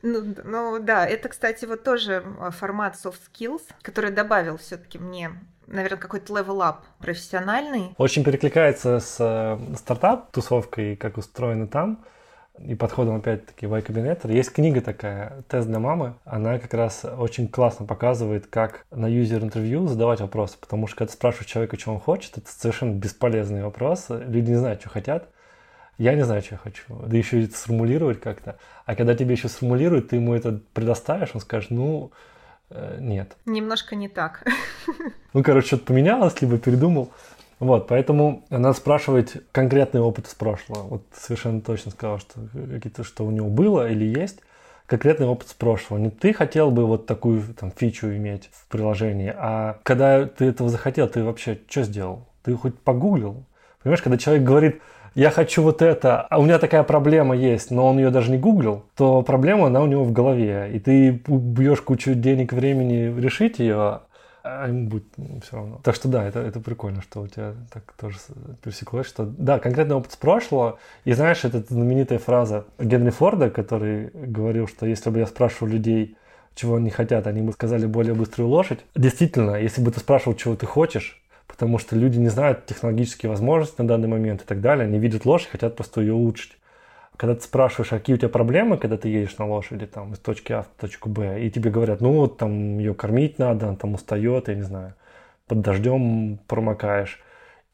Ну, 0.04 0.34
ну 0.44 0.80
да, 0.80 1.06
это, 1.06 1.30
кстати, 1.30 1.66
вот 1.66 1.84
тоже 1.84 2.24
формат 2.58 2.96
soft 2.96 3.20
skills, 3.32 3.62
который 3.84 4.10
добавил 4.10 4.58
все-таки 4.58 4.98
мне 4.98 5.30
наверное, 5.68 6.00
какой-то 6.00 6.34
level 6.34 6.58
up 6.58 6.78
профессиональный. 6.98 7.94
Очень 8.00 8.24
перекликается 8.24 9.00
с 9.00 9.18
э, 9.20 9.76
стартап-тусовкой, 9.76 10.96
как 10.96 11.18
устроено 11.18 11.68
там 11.68 12.04
и 12.66 12.76
подходом 12.76 13.16
опять-таки 13.16 13.66
в 13.66 13.76
Y 13.76 14.32
Есть 14.32 14.52
книга 14.54 14.82
такая, 14.82 15.44
«Тест 15.48 15.68
для 15.68 15.80
мамы». 15.80 16.16
Она 16.26 16.60
как 16.60 16.74
раз 16.74 17.06
очень 17.06 17.48
классно 17.48 17.86
показывает, 17.86 18.48
как 18.48 18.86
на 18.92 19.08
юзер-интервью 19.08 19.88
задавать 19.88 20.22
вопросы, 20.22 20.58
потому 20.60 20.88
что 20.88 20.98
когда 20.98 21.10
ты 21.10 21.14
спрашиваешь 21.14 21.50
человека, 21.50 21.80
что 21.80 21.94
он 21.94 22.00
хочет, 22.00 22.38
это 22.38 22.50
совершенно 22.50 22.94
бесполезный 22.94 23.64
вопрос. 23.64 24.08
Люди 24.10 24.52
не 24.52 24.58
знают, 24.58 24.82
что 24.82 24.90
хотят. 24.90 25.30
Я 25.98 26.16
не 26.16 26.24
знаю, 26.24 26.42
что 26.42 26.56
я 26.56 26.58
хочу. 26.58 26.84
Да 27.06 27.16
еще 27.16 27.44
это 27.44 27.56
сформулировать 27.56 28.20
как-то. 28.20 28.58
А 28.86 28.96
когда 28.96 29.16
тебе 29.16 29.34
еще 29.34 29.50
сформулируют, 29.50 30.10
ты 30.10 30.16
ему 30.16 30.34
это 30.34 30.60
предоставишь, 30.74 31.30
он 31.34 31.42
скажет, 31.42 31.70
ну, 31.70 32.12
э, 32.70 32.98
нет. 33.00 33.38
Немножко 33.46 33.96
не 33.96 34.10
так. 34.10 34.44
Ну, 35.34 35.44
короче, 35.44 35.68
что-то 35.68 35.86
поменялось, 35.86 36.42
либо 36.42 36.58
передумал. 36.58 37.12
Вот, 37.62 37.88
поэтому 37.88 38.44
надо 38.50 38.74
спрашивать 38.74 39.38
конкретный 39.52 40.02
опыт 40.02 40.26
из 40.26 40.34
прошлого. 40.34 40.82
Вот 40.82 41.04
совершенно 41.14 41.62
точно 41.62 41.92
сказал, 41.92 42.18
что 42.18 42.40
какие-то, 42.54 43.04
что 43.04 43.24
у 43.24 43.30
него 43.30 43.50
было 43.50 43.88
или 43.88 44.04
есть 44.04 44.40
конкретный 44.88 45.28
опыт 45.28 45.50
с 45.50 45.54
прошлого. 45.54 46.00
Не 46.00 46.10
ты 46.10 46.34
хотел 46.34 46.72
бы 46.72 46.88
вот 46.88 47.06
такую 47.06 47.44
там 47.54 47.72
фичу 47.72 48.08
иметь 48.08 48.50
в 48.52 48.68
приложении, 48.68 49.32
а 49.38 49.78
когда 49.84 50.26
ты 50.26 50.46
этого 50.46 50.70
захотел, 50.70 51.08
ты 51.08 51.24
вообще 51.24 51.60
что 51.70 51.84
сделал? 51.84 52.28
Ты 52.42 52.56
хоть 52.56 52.80
погуглил? 52.80 53.46
Понимаешь, 53.84 54.02
когда 54.02 54.18
человек 54.18 54.44
говорит, 54.44 54.82
я 55.14 55.30
хочу 55.30 55.62
вот 55.62 55.84
это, 55.84 56.22
а 56.22 56.40
у 56.40 56.44
меня 56.44 56.58
такая 56.58 56.82
проблема 56.82 57.36
есть, 57.36 57.70
но 57.70 57.86
он 57.86 58.00
ее 58.00 58.10
даже 58.10 58.32
не 58.32 58.40
гуглил, 58.40 58.86
то 58.98 59.22
проблема, 59.22 59.68
она 59.68 59.84
у 59.84 59.86
него 59.86 60.04
в 60.04 60.12
голове. 60.12 60.72
И 60.74 60.80
ты 60.80 61.12
бьешь 61.28 61.82
кучу 61.82 62.16
денег, 62.16 62.54
времени 62.54 63.22
решить 63.22 63.60
ее, 63.60 64.00
а 64.60 64.68
ему 64.68 64.88
будет 64.88 65.06
все 65.44 65.56
равно. 65.56 65.80
Так 65.84 65.96
что 65.96 66.08
да, 66.08 66.28
это, 66.28 66.40
это 66.40 66.60
прикольно, 66.60 67.02
что 67.02 67.22
у 67.22 67.28
тебя 67.28 67.54
так 67.72 67.94
тоже 67.94 68.18
пересеклось, 68.64 69.08
что 69.08 69.26
да, 69.26 69.60
конкретный 69.60 69.96
опыт 69.96 70.12
с 70.12 70.16
прошлого. 70.16 70.80
И 71.06 71.14
знаешь, 71.14 71.44
это 71.46 71.64
знаменитая 71.68 72.20
фраза 72.20 72.66
Генри 72.80 73.12
Форда, 73.12 73.50
который 73.50 74.10
говорил, 74.14 74.68
что 74.68 74.86
если 74.86 75.10
бы 75.10 75.20
я 75.20 75.28
спрашивал 75.28 75.68
людей, 75.72 76.18
чего 76.56 76.76
они 76.76 76.90
хотят, 76.90 77.28
они 77.28 77.42
бы 77.42 77.54
сказали 77.54 77.86
более 77.86 78.14
быструю 78.14 78.50
лошадь. 78.50 78.80
Действительно, 78.96 79.56
если 79.56 79.82
бы 79.82 79.92
ты 79.92 80.00
спрашивал, 80.00 80.36
чего 80.36 80.56
ты 80.56 80.66
хочешь, 80.66 81.22
потому 81.48 81.78
что 81.78 81.96
люди 81.96 82.18
не 82.18 82.30
знают 82.30 82.66
технологические 82.66 83.30
возможности 83.30 83.82
на 83.82 83.88
данный 83.88 84.08
момент 84.08 84.42
и 84.42 84.46
так 84.46 84.62
далее. 84.62 84.86
Они 84.86 85.00
видят 85.00 85.26
лошадь, 85.26 85.50
хотят 85.50 85.76
просто 85.76 86.02
ее 86.02 86.14
улучшить. 86.14 86.58
Когда 87.22 87.36
ты 87.36 87.44
спрашиваешь, 87.44 87.94
а 87.94 88.00
какие 88.00 88.16
у 88.16 88.18
тебя 88.18 88.30
проблемы, 88.30 88.80
когда 88.80 88.98
ты 88.98 89.08
едешь 89.08 89.38
на 89.38 89.46
лошади 89.46 89.86
там, 89.86 90.14
из 90.14 90.18
точки 90.18 90.54
А 90.54 90.64
в 90.64 90.82
точку 90.82 91.08
Б, 91.08 91.40
и 91.40 91.52
тебе 91.52 91.70
говорят, 91.70 92.02
ну 92.02 92.14
вот 92.14 92.40
там 92.40 92.80
ее 92.80 92.96
кормить 92.96 93.38
надо, 93.38 93.68
она 93.68 93.76
там 93.76 93.94
устает, 93.94 94.48
я 94.48 94.56
не 94.56 94.64
знаю, 94.64 94.96
под 95.46 95.62
дождем 95.62 96.40
промокаешь. 96.48 97.20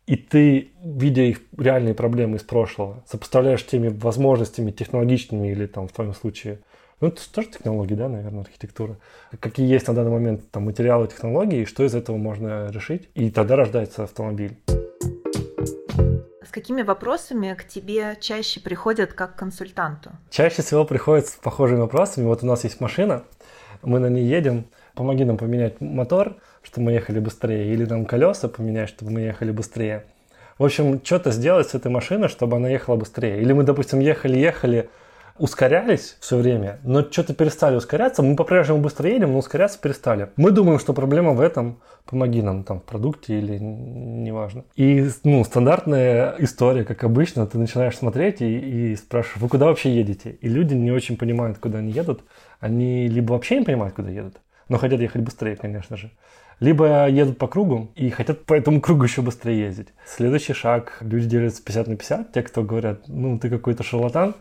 И 0.06 0.18
ты, 0.18 0.72
видя 0.84 1.22
их 1.22 1.40
реальные 1.58 1.94
проблемы 1.94 2.36
из 2.36 2.44
прошлого, 2.44 3.06
сопоставляешь 3.08 3.66
теми 3.66 3.88
возможностями 3.88 4.72
технологичными 4.72 5.48
или 5.48 5.66
там 5.66 5.88
в 5.88 5.94
твоем 5.94 6.14
случае 6.14 6.60
ну, 7.00 7.08
это 7.08 7.22
тоже 7.32 7.48
технологии, 7.48 7.96
да, 7.96 8.10
наверное, 8.10 8.42
архитектура. 8.42 8.98
Какие 9.40 9.72
есть 9.72 9.88
на 9.88 9.94
данный 9.94 10.12
момент 10.12 10.52
там 10.52 10.66
материалы, 10.66 11.08
технологии, 11.08 11.62
и 11.62 11.66
что 11.66 11.86
из 11.86 11.96
этого 11.96 12.18
можно 12.18 12.70
решить. 12.70 13.08
И 13.14 13.32
тогда 13.32 13.56
рождается 13.56 14.04
автомобиль. 14.04 14.58
Какими 16.58 16.82
вопросами 16.82 17.54
к 17.54 17.68
тебе 17.68 18.18
чаще 18.20 18.60
приходят 18.60 19.14
как 19.14 19.36
к 19.36 19.38
консультанту? 19.38 20.10
Чаще 20.32 20.64
всего 20.64 20.86
приходят 20.86 21.28
с 21.28 21.34
похожими 21.34 21.82
вопросами. 21.82 22.26
Вот 22.26 22.42
у 22.42 22.48
нас 22.48 22.64
есть 22.64 22.82
машина, 22.82 23.26
мы 23.84 24.00
на 24.00 24.08
ней 24.08 24.26
едем, 24.26 24.66
помоги 24.96 25.24
нам 25.24 25.38
поменять 25.38 25.80
мотор, 25.82 26.38
чтобы 26.64 26.86
мы 26.86 26.94
ехали 26.94 27.20
быстрее, 27.20 27.72
или 27.72 27.86
нам 27.86 28.08
колеса 28.08 28.48
поменять, 28.48 28.90
чтобы 28.90 29.12
мы 29.12 29.20
ехали 29.20 29.52
быстрее. 29.52 30.06
В 30.58 30.66
общем, 30.66 31.00
что-то 31.04 31.30
сделать 31.30 31.70
с 31.70 31.76
этой 31.76 31.92
машиной, 31.92 32.28
чтобы 32.28 32.58
она 32.58 32.70
ехала 32.70 32.96
быстрее. 32.96 33.40
Или 33.40 33.54
мы, 33.54 33.62
допустим, 33.62 34.00
ехали-ехали, 34.00 34.90
ускорялись 35.40 36.18
все 36.20 36.38
время, 36.38 36.80
но 36.84 37.02
что-то 37.02 37.34
перестали 37.34 37.76
ускоряться. 37.76 38.24
Мы 38.24 38.36
по-прежнему 38.36 38.80
быстро 38.80 39.10
едем, 39.10 39.34
но 39.34 39.40
ускоряться 39.40 39.80
перестали. 39.80 40.30
Мы 40.36 40.52
думаем, 40.52 40.80
что 40.80 40.94
проблема 40.94 41.34
в 41.34 41.42
этом. 41.42 41.80
Помоги 42.06 42.42
нам 42.42 42.64
там 42.64 42.80
в 42.80 42.84
продукте 42.84 43.38
или 43.38 43.58
неважно. 43.58 44.64
И 44.76 45.10
ну, 45.26 45.44
стандартная 45.44 46.36
история, 46.40 46.86
как 46.86 47.04
обычно, 47.04 47.46
ты 47.46 47.58
начинаешь 47.58 47.98
смотреть 47.98 48.42
и, 48.42 48.92
и 48.92 48.96
спрашиваешь, 48.96 49.42
вы 49.42 49.50
куда 49.50 49.66
вообще 49.66 49.94
едете? 49.94 50.38
И 50.40 50.48
люди 50.48 50.74
не 50.74 50.92
очень 50.92 51.18
понимают, 51.18 51.58
куда 51.58 51.80
они 51.80 51.92
едут. 51.92 52.24
Они 52.62 53.08
либо 53.08 53.34
вообще 53.34 53.58
не 53.60 53.66
понимают, 53.66 53.94
куда 53.94 54.10
едут, 54.10 54.38
но 54.70 54.78
хотят 54.78 55.02
ехать 55.02 55.22
быстрее, 55.22 55.58
конечно 55.58 55.98
же. 55.98 56.12
Либо 56.60 57.08
едут 57.08 57.38
по 57.38 57.48
кругу 57.48 57.92
и 57.96 58.10
хотят 58.10 58.46
по 58.46 58.56
этому 58.56 58.82
кругу 58.82 59.04
еще 59.04 59.22
быстрее 59.22 59.60
ездить. 59.60 59.90
Следующий 60.06 60.54
шаг. 60.54 60.98
Люди 61.02 61.28
делятся 61.28 61.64
50 61.64 61.88
на 61.88 61.96
50. 61.98 62.32
Те, 62.32 62.42
кто 62.42 62.64
говорят, 62.64 63.08
ну, 63.08 63.38
ты 63.38 63.50
какой-то 63.50 63.84
шарлатан, 63.84 64.34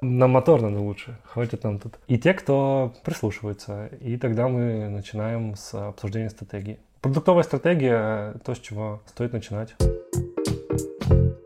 нам 0.00 0.30
мотор 0.30 0.60
надо 0.60 0.80
лучше, 0.80 1.18
хватит 1.24 1.64
нам 1.64 1.78
тут. 1.78 1.98
И 2.08 2.18
те, 2.18 2.34
кто 2.34 2.94
прислушивается. 3.04 3.86
И 4.00 4.16
тогда 4.16 4.48
мы 4.48 4.88
начинаем 4.88 5.56
с 5.56 5.74
обсуждения 5.74 6.30
стратегии. 6.30 6.78
Продуктовая 7.00 7.42
стратегия– 7.42 8.34
то, 8.44 8.54
с 8.54 8.58
чего 8.58 9.02
стоит 9.06 9.32
начинать. 9.32 9.74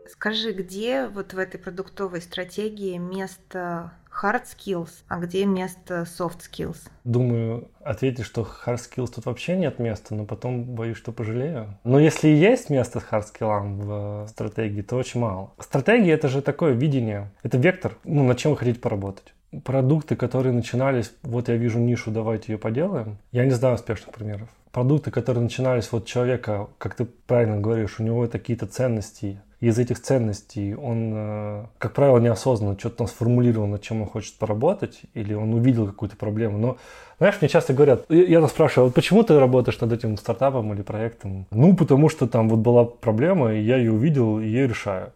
Скажи, 0.07 0.51
где 0.51 1.07
вот 1.07 1.33
в 1.33 1.37
этой 1.37 1.59
продуктовой 1.59 2.21
стратегии 2.21 2.97
место 2.97 3.93
hard 4.21 4.43
skills, 4.43 4.89
а 5.07 5.19
где 5.19 5.45
место 5.45 6.05
soft 6.05 6.39
skills? 6.39 6.77
Думаю, 7.03 7.69
ответить, 7.81 8.25
что 8.25 8.41
hard 8.41 8.77
skills 8.77 9.13
тут 9.15 9.25
вообще 9.25 9.55
нет 9.55 9.79
места, 9.79 10.15
но 10.15 10.25
потом 10.25 10.63
боюсь, 10.63 10.97
что 10.97 11.11
пожалею. 11.11 11.77
Но 11.83 11.99
если 11.99 12.27
и 12.27 12.35
есть 12.35 12.69
место 12.69 12.99
hard 12.99 13.23
skills 13.33 13.81
в 13.81 14.27
стратегии, 14.27 14.81
то 14.81 14.97
очень 14.97 15.21
мало. 15.21 15.53
Стратегия 15.59 16.11
это 16.11 16.27
же 16.27 16.41
такое 16.41 16.73
видение, 16.73 17.31
это 17.43 17.57
вектор, 17.57 17.97
ну, 18.03 18.25
над 18.25 18.37
чем 18.37 18.51
вы 18.51 18.57
хотите 18.57 18.79
поработать. 18.79 19.33
Продукты, 19.63 20.15
которые 20.15 20.53
начинались, 20.53 21.11
вот 21.23 21.49
я 21.49 21.55
вижу 21.55 21.79
нишу, 21.79 22.11
давайте 22.11 22.53
ее 22.53 22.57
поделаем. 22.57 23.17
Я 23.31 23.45
не 23.45 23.51
знаю 23.51 23.75
успешных 23.75 24.13
примеров. 24.13 24.49
Продукты, 24.71 25.09
которые 25.09 25.43
начинались 25.43 25.91
вот 25.91 26.05
человека, 26.05 26.67
как 26.77 26.93
ты 26.95 27.05
правильно 27.05 27.59
говоришь, 27.59 27.99
у 27.99 28.03
него 28.03 28.27
какие-то 28.27 28.67
ценности, 28.67 29.41
из 29.59 29.77
этих 29.77 30.01
ценностей 30.01 30.73
он, 30.73 31.11
э, 31.13 31.65
как 31.79 31.93
правило, 31.93 32.17
неосознанно 32.19 32.79
что-то 32.79 32.97
там 32.97 33.07
сформулировал, 33.07 33.67
над 33.67 33.81
чем 33.81 34.01
он 34.01 34.07
хочет 34.07 34.35
поработать, 34.35 35.01
или 35.13 35.33
он 35.33 35.53
увидел 35.53 35.85
какую-то 35.85 36.15
проблему. 36.15 36.57
Но, 36.57 36.77
знаешь, 37.17 37.35
мне 37.41 37.49
часто 37.49 37.73
говорят, 37.73 38.05
я 38.09 38.39
нас 38.39 38.51
спрашиваю, 38.51 38.87
вот 38.87 38.95
почему 38.95 39.23
ты 39.23 39.37
работаешь 39.37 39.79
над 39.81 39.91
этим 39.91 40.15
стартапом 40.15 40.73
или 40.73 40.81
проектом? 40.81 41.45
Ну, 41.51 41.75
потому 41.75 42.07
что 42.07 42.25
там 42.25 42.47
вот 42.47 42.59
была 42.59 42.85
проблема, 42.85 43.53
и 43.53 43.61
я 43.61 43.75
ее 43.75 43.91
увидел, 43.91 44.39
и 44.39 44.45
ее 44.45 44.67
решаю. 44.67 45.11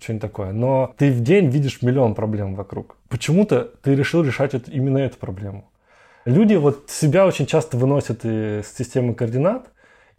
Что-нибудь 0.00 0.22
такое. 0.22 0.52
Но 0.52 0.94
ты 0.98 1.10
в 1.10 1.22
день 1.22 1.48
видишь 1.48 1.82
миллион 1.82 2.14
проблем 2.14 2.54
вокруг. 2.54 2.96
Почему-то 3.08 3.70
ты 3.82 3.94
решил 3.94 4.22
решать 4.22 4.54
это, 4.54 4.70
именно 4.70 4.98
эту 4.98 5.16
проблему. 5.18 5.70
Люди 6.24 6.54
вот 6.54 6.90
себя 6.90 7.26
очень 7.26 7.46
часто 7.46 7.76
выносят 7.76 8.24
из 8.24 8.72
системы 8.76 9.14
координат, 9.14 9.70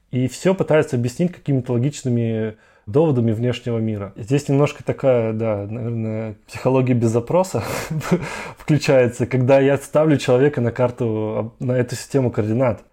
и 0.10 0.28
все 0.28 0.54
пытаются 0.54 0.96
объяснить 0.96 1.32
какими-то 1.32 1.74
логичными 1.74 2.58
доводами 2.86 3.32
внешнего 3.32 3.78
мира. 3.78 4.14
Здесь 4.16 4.50
немножко 4.50 4.84
такая, 4.84 5.34
да, 5.34 5.66
наверное, 5.70 6.36
психология 6.48 6.94
без 6.94 7.10
запроса 7.12 7.64
включается, 8.58 9.26
когда 9.26 9.60
я 9.60 9.78
ставлю 9.78 10.18
человека 10.18 10.62
на 10.62 10.72
карту, 10.72 11.54
на 11.60 11.74
эту 11.74 11.96
систему 11.96 12.32
координат, 12.32 12.84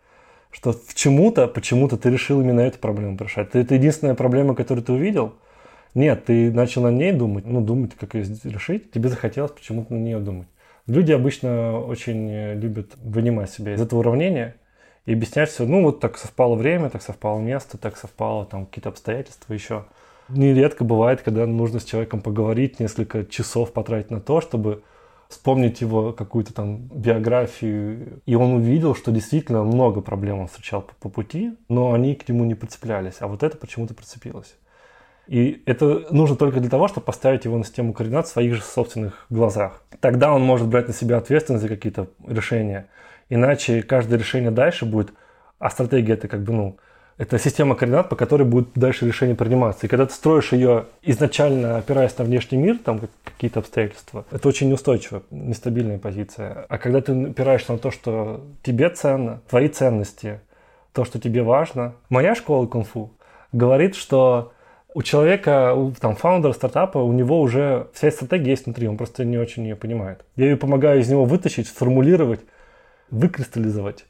что 0.50 0.72
в 0.72 0.94
чему-то, 0.94 1.46
почему-то 1.48 1.96
ты 1.96 2.10
решил 2.10 2.40
именно 2.40 2.60
эту 2.60 2.78
проблему 2.78 3.16
решать. 3.18 3.48
Это 3.54 3.74
единственная 3.74 4.14
проблема, 4.14 4.54
которую 4.54 4.84
ты 4.84 4.92
увидел? 4.92 5.34
Нет, 5.94 6.26
ты 6.26 6.52
начал 6.52 6.82
на 6.82 6.90
ней 6.90 7.12
думать, 7.12 7.46
ну, 7.46 7.60
думать, 7.60 7.94
как 7.94 8.14
ее 8.14 8.24
решить, 8.44 8.90
тебе 8.92 9.08
захотелось 9.08 9.52
почему-то 9.52 9.94
на 9.94 9.98
нее 9.98 10.18
думать. 10.18 10.48
Люди 10.86 11.12
обычно 11.12 11.80
очень 11.80 12.54
любят 12.54 12.96
вынимать 13.02 13.50
себя 13.50 13.74
из 13.74 13.80
этого 13.80 14.00
уравнения– 14.00 14.54
и 15.08 15.14
объяснять 15.14 15.48
все, 15.48 15.64
ну 15.64 15.84
вот 15.84 16.00
так 16.00 16.18
совпало 16.18 16.54
время, 16.54 16.90
так 16.90 17.00
совпало 17.00 17.40
место, 17.40 17.78
так 17.78 17.96
совпало 17.96 18.44
там 18.44 18.66
какие-то 18.66 18.90
обстоятельства 18.90 19.54
еще. 19.54 19.86
Нередко 20.28 20.84
бывает, 20.84 21.22
когда 21.22 21.46
нужно 21.46 21.80
с 21.80 21.84
человеком 21.84 22.20
поговорить, 22.20 22.78
несколько 22.78 23.24
часов 23.24 23.72
потратить 23.72 24.10
на 24.10 24.20
то, 24.20 24.42
чтобы 24.42 24.82
вспомнить 25.30 25.80
его 25.80 26.12
какую-то 26.12 26.52
там 26.52 26.80
биографию, 26.88 28.20
и 28.26 28.34
он 28.34 28.56
увидел, 28.56 28.94
что 28.94 29.10
действительно 29.10 29.64
много 29.64 30.02
проблем 30.02 30.40
он 30.40 30.48
встречал 30.48 30.82
по, 30.82 30.92
по 30.96 31.08
пути, 31.08 31.56
но 31.70 31.94
они 31.94 32.14
к 32.14 32.28
нему 32.28 32.44
не 32.44 32.54
прицеплялись, 32.54 33.16
а 33.20 33.28
вот 33.28 33.42
это 33.42 33.56
почему-то 33.56 33.94
прицепилось. 33.94 34.56
И 35.28 35.62
это 35.66 36.06
нужно 36.10 36.36
только 36.36 36.58
для 36.58 36.70
того, 36.70 36.88
чтобы 36.88 37.04
поставить 37.04 37.44
его 37.44 37.58
на 37.58 37.64
систему 37.64 37.92
координат 37.92 38.26
в 38.26 38.30
своих 38.30 38.54
же 38.54 38.62
собственных 38.62 39.26
глазах. 39.28 39.82
Тогда 40.00 40.32
он 40.32 40.42
может 40.42 40.66
брать 40.66 40.88
на 40.88 40.94
себя 40.94 41.18
ответственность 41.18 41.62
за 41.62 41.68
какие-то 41.68 42.08
решения. 42.26 42.86
Иначе 43.28 43.82
каждое 43.82 44.18
решение 44.18 44.50
дальше 44.50 44.86
будет, 44.86 45.12
а 45.58 45.68
стратегия 45.68 46.14
это 46.14 46.28
как 46.28 46.42
бы, 46.42 46.52
ну, 46.54 46.76
это 47.18 47.38
система 47.38 47.74
координат, 47.74 48.08
по 48.08 48.16
которой 48.16 48.44
будет 48.44 48.68
дальше 48.74 49.06
решение 49.06 49.36
приниматься. 49.36 49.84
И 49.84 49.88
когда 49.88 50.06
ты 50.06 50.14
строишь 50.14 50.52
ее 50.52 50.86
изначально 51.02 51.76
опираясь 51.76 52.16
на 52.16 52.24
внешний 52.24 52.56
мир, 52.56 52.78
там 52.78 53.00
какие-то 53.24 53.60
обстоятельства, 53.60 54.24
это 54.30 54.48
очень 54.48 54.68
неустойчивая, 54.68 55.22
нестабильная 55.30 55.98
позиция. 55.98 56.64
А 56.70 56.78
когда 56.78 57.02
ты 57.02 57.12
опираешься 57.12 57.72
на 57.72 57.78
то, 57.78 57.90
что 57.90 58.46
тебе 58.62 58.88
ценно, 58.88 59.42
твои 59.50 59.68
ценности, 59.68 60.40
то, 60.94 61.04
что 61.04 61.20
тебе 61.20 61.42
важно. 61.42 61.94
Моя 62.08 62.34
школа 62.34 62.66
кунг-фу 62.66 63.12
говорит, 63.52 63.94
что 63.94 64.52
у 64.98 65.02
человека, 65.04 65.74
у 65.74 65.92
там, 65.92 66.16
фаундера 66.16 66.52
стартапа, 66.52 66.98
у 66.98 67.12
него 67.12 67.40
уже 67.40 67.86
вся 67.94 68.10
стратегия 68.10 68.50
есть 68.50 68.64
внутри, 68.66 68.88
он 68.88 68.96
просто 68.96 69.24
не 69.24 69.38
очень 69.38 69.62
ее 69.62 69.76
понимает. 69.76 70.24
Я 70.34 70.46
ее 70.46 70.56
помогаю 70.56 70.98
из 71.00 71.08
него 71.08 71.24
вытащить, 71.24 71.68
сформулировать, 71.68 72.40
выкристаллизовать 73.12 74.06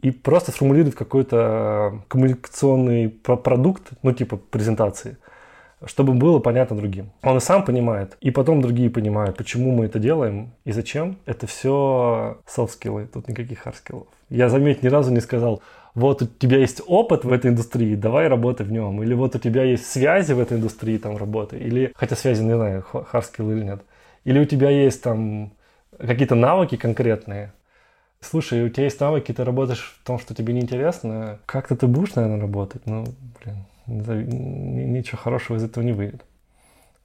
и 0.00 0.10
просто 0.10 0.50
сформулировать 0.50 0.94
какой-то 0.94 2.00
коммуникационный 2.08 3.10
продукт, 3.10 3.90
ну 4.02 4.12
типа 4.12 4.38
презентации, 4.38 5.18
чтобы 5.86 6.14
было 6.14 6.38
понятно 6.38 6.76
другим. 6.76 7.10
Он 7.22 7.36
и 7.36 7.40
сам 7.40 7.64
понимает, 7.64 8.16
и 8.20 8.30
потом 8.30 8.60
другие 8.60 8.90
понимают, 8.90 9.36
почему 9.36 9.70
мы 9.72 9.86
это 9.86 9.98
делаем 9.98 10.52
и 10.64 10.72
зачем. 10.72 11.16
Это 11.26 11.46
все 11.46 12.38
софт-скиллы, 12.46 13.06
тут 13.06 13.28
никаких 13.28 13.66
хард-скиллов. 13.66 14.06
Я, 14.30 14.48
заметь, 14.48 14.82
ни 14.82 14.88
разу 14.88 15.12
не 15.12 15.20
сказал, 15.20 15.62
вот 15.94 16.22
у 16.22 16.26
тебя 16.26 16.58
есть 16.58 16.82
опыт 16.86 17.24
в 17.24 17.32
этой 17.32 17.50
индустрии, 17.50 17.94
давай 17.94 18.28
работай 18.28 18.66
в 18.66 18.72
нем. 18.72 19.02
Или 19.02 19.14
вот 19.14 19.36
у 19.36 19.38
тебя 19.38 19.64
есть 19.64 19.86
связи 19.86 20.32
в 20.32 20.40
этой 20.40 20.56
индустрии, 20.56 20.98
там 20.98 21.16
работай. 21.16 21.60
Или, 21.60 21.92
хотя 21.94 22.16
связи, 22.16 22.42
не 22.42 22.54
знаю, 22.54 22.84
хард-скиллы 22.92 23.52
или 23.52 23.64
нет. 23.64 23.82
Или 24.24 24.40
у 24.40 24.44
тебя 24.44 24.70
есть 24.70 25.02
там 25.02 25.52
какие-то 25.98 26.34
навыки 26.34 26.76
конкретные, 26.76 27.52
Слушай, 28.24 28.64
у 28.64 28.70
тебя 28.70 28.84
есть 28.84 29.00
навыки, 29.00 29.32
ты 29.32 29.44
работаешь 29.44 29.98
в 30.00 30.06
том, 30.06 30.18
что 30.18 30.34
тебе 30.34 30.54
неинтересно. 30.54 31.40
Как-то 31.44 31.76
ты 31.76 31.86
будешь, 31.86 32.14
наверное, 32.14 32.40
работать, 32.40 32.86
но, 32.86 33.04
блин, 33.04 33.66
ничего 33.86 35.18
хорошего 35.18 35.56
из 35.56 35.64
этого 35.64 35.84
не 35.84 35.92
выйдет. 35.92 36.24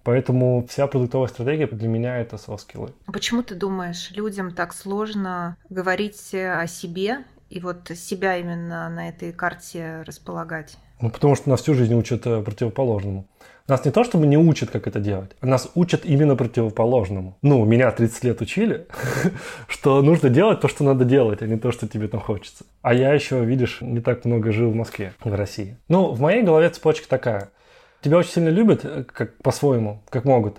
Поэтому 0.04 0.66
вся 0.68 0.88
продуктовая 0.88 1.28
стратегия 1.28 1.68
для 1.68 1.88
меня 1.88 2.18
это 2.18 2.38
софт-скиллы. 2.38 2.94
А 3.06 3.12
почему 3.12 3.44
ты 3.44 3.56
думаешь, 3.56 4.12
людям 4.12 4.52
так 4.52 4.74
сложно 4.74 5.58
говорить 5.70 6.34
о 6.34 6.66
себе 6.68 7.26
и 7.50 7.60
вот 7.60 7.92
себя 7.96 8.38
именно 8.38 8.90
на 8.90 9.10
этой 9.10 9.34
карте 9.34 10.04
располагать? 10.06 10.78
Ну, 11.02 11.10
потому 11.10 11.36
что 11.36 11.50
нас 11.50 11.62
всю 11.62 11.74
жизнь 11.74 11.94
учат 11.94 12.28
э, 12.28 12.42
противоположному. 12.42 13.26
Нас 13.68 13.86
не 13.86 13.92
то 13.92 14.04
чтобы 14.04 14.26
не 14.26 14.38
учат, 14.38 14.72
как 14.72 14.88
это 14.88 15.00
делать, 15.00 15.32
а 15.42 15.46
нас 15.46 15.70
учат 15.76 16.04
именно 16.04 16.36
противоположному. 16.36 17.38
Ну, 17.44 17.64
меня 17.66 17.92
30 17.92 18.24
лет 18.24 18.42
учили, 18.42 18.88
что 19.68 20.02
нужно 20.02 20.30
делать 20.30 20.60
то, 20.60 20.68
что 20.68 20.84
надо 20.84 21.06
делать, 21.06 21.42
а 21.42 21.48
не 21.48 21.58
то, 21.58 21.72
что 21.72 21.88
тебе 21.88 22.08
там 22.08 22.20
хочется. 22.20 22.66
А 22.82 22.94
я 22.94 23.14
еще, 23.14 23.46
видишь, 23.46 23.78
не 23.82 24.02
так 24.02 24.26
много 24.26 24.52
жил 24.52 24.72
в 24.72 24.76
Москве, 24.76 25.14
в 25.24 25.34
России. 25.34 25.78
Ну, 25.88 26.12
в 26.12 26.20
моей 26.20 26.42
голове 26.42 26.70
цепочка 26.70 27.08
такая. 27.08 27.52
Тебя 28.02 28.18
очень 28.18 28.32
сильно 28.32 28.50
любят, 28.50 28.84
э, 28.84 29.04
как 29.04 29.38
по-своему, 29.38 30.02
как 30.10 30.26
могут. 30.26 30.58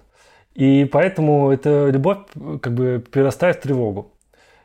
И 0.55 0.85
поэтому 0.85 1.51
эта 1.51 1.89
любовь 1.91 2.19
как 2.63 2.73
бы 2.75 3.05
перерастает 3.11 3.57
в 3.57 3.61
тревогу. 3.61 4.13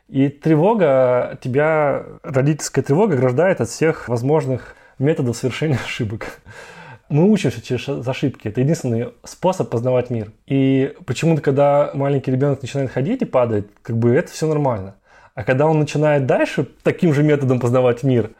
И 0.08 0.28
тревога 0.28 1.36
тебя, 1.42 2.04
родительская 2.22 2.84
тревога, 2.84 3.14
ограждает 3.14 3.60
от 3.60 3.68
всех 3.68 4.08
возможных 4.08 4.76
методов 4.98 5.36
совершения 5.36 5.78
ошибок. 5.84 6.40
Мы 7.08 7.30
учимся 7.30 7.62
через 7.62 7.88
ошибки. 8.06 8.48
Это 8.48 8.60
единственный 8.60 9.12
способ 9.22 9.70
познавать 9.70 10.10
мир. 10.10 10.32
И 10.46 10.94
почему-то, 11.06 11.40
когда 11.40 11.90
маленький 11.94 12.32
ребенок 12.32 12.62
начинает 12.62 12.90
ходить 12.90 13.22
и 13.22 13.26
падает, 13.26 13.70
как 13.82 13.96
бы 13.96 14.12
это 14.12 14.32
все 14.32 14.48
нормально. 14.48 14.96
А 15.34 15.44
когда 15.44 15.66
он 15.66 15.78
начинает 15.78 16.26
дальше 16.26 16.66
таким 16.82 17.14
же 17.14 17.22
методом 17.22 17.60
познавать 17.60 18.02
мир, 18.02 18.30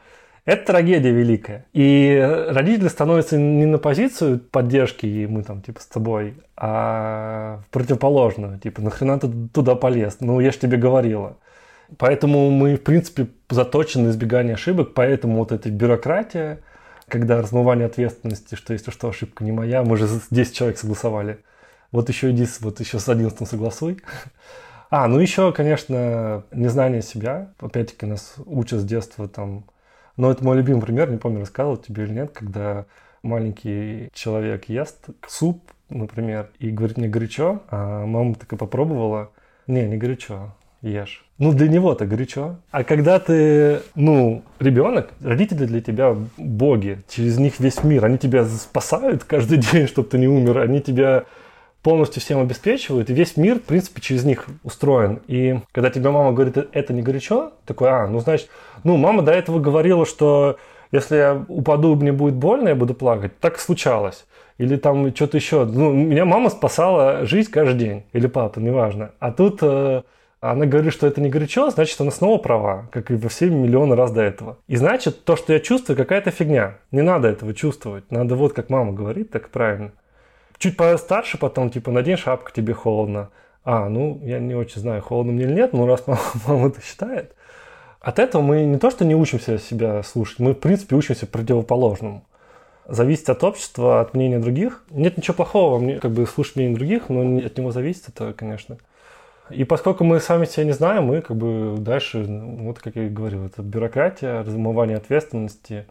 это 0.47 0.67
трагедия 0.67 1.11
великая. 1.11 1.67
И 1.73 2.19
родители 2.49 2.89
становятся 2.89 3.37
не 3.37 3.67
на 3.67 3.79
позицию 3.79 4.39
поддержки, 4.39 5.05
и 5.05 5.27
мы 5.27 5.43
там 5.43 5.61
типа 5.61 5.81
с 5.81 5.87
тобой, 5.87 6.35
а 6.57 7.61
в 7.67 7.71
противоположную. 7.71 8.59
Типа, 8.59 8.81
нахрена 8.81 9.19
ты 9.19 9.29
туда 9.53 9.75
полез? 9.75 10.19
Ну, 10.21 10.41
я 10.41 10.53
же 10.53 10.59
тебе 10.59 10.77
говорила. 10.77 11.37
Поэтому 11.99 12.51
мы, 12.51 12.77
в 12.77 12.83
принципе, 12.83 13.29
заточены 13.49 14.09
избегание 14.09 14.55
ошибок, 14.55 14.95
поэтому 14.95 15.39
вот 15.39 15.53
эта 15.53 15.71
бюрократия, 15.71 16.61
когда 17.09 17.41
размывание 17.41 17.87
ответственности, 17.87 18.55
что 18.57 18.73
если 18.73 18.91
что, 18.91 19.09
ошибка 19.09 19.45
не 19.45 19.53
моя, 19.53 19.83
мы 19.83 19.97
же 19.97 20.09
10 20.31 20.55
человек 20.55 20.79
согласовали. 20.79 21.39
Вот 21.93 22.09
еще 22.09 22.31
иди, 22.31 22.47
вот 22.61 22.81
еще 22.81 22.99
с 22.99 23.09
11 23.09 23.49
согласуй. 23.49 24.03
А, 24.91 25.09
ну 25.09 25.19
еще, 25.19 25.53
конечно, 25.53 26.45
незнание 26.53 27.03
себя. 27.03 27.53
Опять-таки 27.59 28.07
нас 28.07 28.35
учат 28.45 28.81
с 28.81 28.85
детства 28.85 29.29
там. 29.29 29.65
Но 30.17 30.31
это 30.31 30.45
мой 30.45 30.57
любимый 30.57 30.81
пример, 30.81 31.11
не 31.11 31.19
помню, 31.19 31.41
рассказывал 31.41 31.77
тебе 31.77 32.05
или 32.05 32.13
нет, 32.13 32.31
когда 32.33 32.87
маленький 33.23 34.11
человек 34.15 34.69
ест 34.69 35.07
суп, 35.29 35.71
например, 35.91 36.51
и 36.59 36.71
говорит, 36.71 36.97
мне 36.97 37.09
горячо, 37.09 37.63
а 37.69 38.07
мама 38.07 38.35
такая 38.35 38.59
попробовала, 38.59 39.33
не, 39.67 39.87
не 39.87 39.97
горячо, 39.97 40.55
ешь. 40.91 41.25
Ну, 41.39 41.53
для 41.53 41.69
него-то 41.69 42.07
горячо. 42.07 42.57
А 42.71 42.83
когда 42.83 43.19
ты, 43.19 43.81
ну, 43.95 44.43
ребенок, 44.59 45.11
родители 45.23 45.67
для 45.67 45.81
тебя 45.81 46.17
боги, 46.39 47.03
через 47.09 47.39
них 47.39 47.61
весь 47.61 47.85
мир, 47.85 48.05
они 48.05 48.19
тебя 48.19 48.45
спасают 48.45 49.25
каждый 49.25 49.59
день, 49.73 49.87
чтобы 49.87 50.09
ты 50.09 50.19
не 50.19 50.29
умер, 50.29 50.59
они 50.59 50.81
тебя 50.81 51.25
полностью 51.83 52.21
всем 52.21 52.41
обеспечивают, 52.41 53.11
и 53.11 53.15
весь 53.15 53.37
мир, 53.37 53.59
в 53.59 53.63
принципе, 53.63 54.01
через 54.01 54.25
них 54.25 54.47
устроен. 54.65 55.21
И 55.29 55.61
когда 55.71 55.91
тебе 55.91 56.11
мама 56.11 56.33
говорит, 56.33 56.57
это 56.73 56.93
не 56.93 57.03
горячо, 57.03 57.53
такой, 57.65 57.91
а, 57.91 58.09
ну, 58.09 58.19
значит, 58.19 58.49
ну, 58.83 58.97
мама 58.97 59.23
до 59.23 59.31
этого 59.31 59.61
говорила, 59.61 60.05
что 60.05 60.57
если 60.91 61.17
я 61.17 61.45
упаду, 61.49 61.95
мне 61.95 62.13
будет 62.13 62.35
больно, 62.35 62.71
я 62.71 62.75
буду 62.75 62.95
плакать. 62.95 63.39
Так 63.39 63.59
случалось. 63.59 64.25
Или 64.59 64.77
там 64.77 65.15
что-то 65.15 65.37
еще. 65.37 65.65
Ну, 65.65 65.93
меня 65.93 66.25
мама 66.25 66.49
спасала 66.49 67.27
жизнь 67.27 67.51
каждый 67.51 67.79
день. 67.79 68.05
Или 68.13 68.27
папа, 68.27 68.59
неважно. 68.59 69.11
А 69.19 69.31
тут 69.31 69.59
э, 69.63 70.03
она 70.51 70.67
говорит, 70.67 70.93
что 70.93 71.07
это 71.07 71.21
не 71.21 71.29
горячо, 71.29 71.71
значит, 71.71 72.01
она 72.01 72.11
снова 72.11 72.39
права, 72.39 72.89
как 72.93 73.11
и 73.11 73.15
во 73.15 73.29
все 73.29 73.49
миллионы 73.49 73.97
раз 73.97 74.11
до 74.13 74.23
этого. 74.23 74.59
И 74.67 74.77
значит, 74.77 75.25
то, 75.25 75.37
что 75.37 75.53
я 75.53 75.61
чувствую, 75.61 75.97
какая-то 75.97 76.31
фигня. 76.31 76.79
Не 76.91 77.03
надо 77.03 77.29
этого 77.29 77.55
чувствовать. 77.55 78.11
Надо 78.11 78.35
вот, 78.35 78.53
как 78.53 78.71
мама 78.71 78.93
говорит, 78.93 79.31
так 79.31 79.49
правильно. 79.51 79.93
Чуть 80.59 80.77
постарше 80.77 81.39
потом, 81.39 81.71
типа, 81.71 81.91
надень 81.91 82.17
шапку, 82.17 82.51
тебе 82.51 82.75
холодно. 82.75 83.31
А, 83.65 83.89
ну, 83.89 84.21
я 84.25 84.39
не 84.39 84.55
очень 84.55 84.81
знаю, 84.81 85.03
холодно 85.03 85.33
мне 85.33 85.45
или 85.45 85.53
нет, 85.53 85.73
но 85.73 85.87
раз 85.87 86.05
мама, 86.07 86.21
мама 86.47 86.69
это 86.69 86.81
считает. 86.83 87.35
От 88.01 88.19
этого 88.19 88.41
мы 88.41 88.63
не 88.65 88.79
то, 88.79 88.91
что 88.91 89.05
не 89.05 89.17
учимся 89.17 89.59
себя 89.59 90.03
слушать, 90.03 90.39
мы, 90.39 90.53
в 90.53 90.61
принципе, 90.61 90.95
учимся 90.97 91.27
противоположному. 91.27 92.25
Зависеть 92.87 93.29
от 93.29 93.43
общества, 93.43 94.01
от 94.01 94.15
мнения 94.15 94.39
других. 94.39 94.85
Нет 94.91 95.17
ничего 95.17 95.35
плохого, 95.35 95.81
мне 95.81 95.99
как 95.99 96.13
бы 96.13 96.25
слушать 96.27 96.55
мнение 96.55 96.77
других, 96.77 97.09
но 97.09 97.39
от 97.45 97.59
него 97.59 97.73
зависит 97.73 98.09
это, 98.09 98.33
конечно. 98.33 98.79
И 99.51 99.65
поскольку 99.65 100.05
мы 100.05 100.21
сами 100.21 100.45
себя 100.45 100.65
не 100.65 100.73
знаем, 100.73 101.05
мы 101.05 101.23
как 101.23 101.37
бы 101.37 101.77
дальше, 101.79 102.19
ну, 102.19 102.65
вот 102.65 102.81
как 102.81 102.97
я 102.97 103.07
и 103.07 103.09
говорил, 103.09 103.45
это 103.45 103.63
бюрократия, 103.63 104.43
размывание 104.43 104.97
ответственности, 104.97 105.87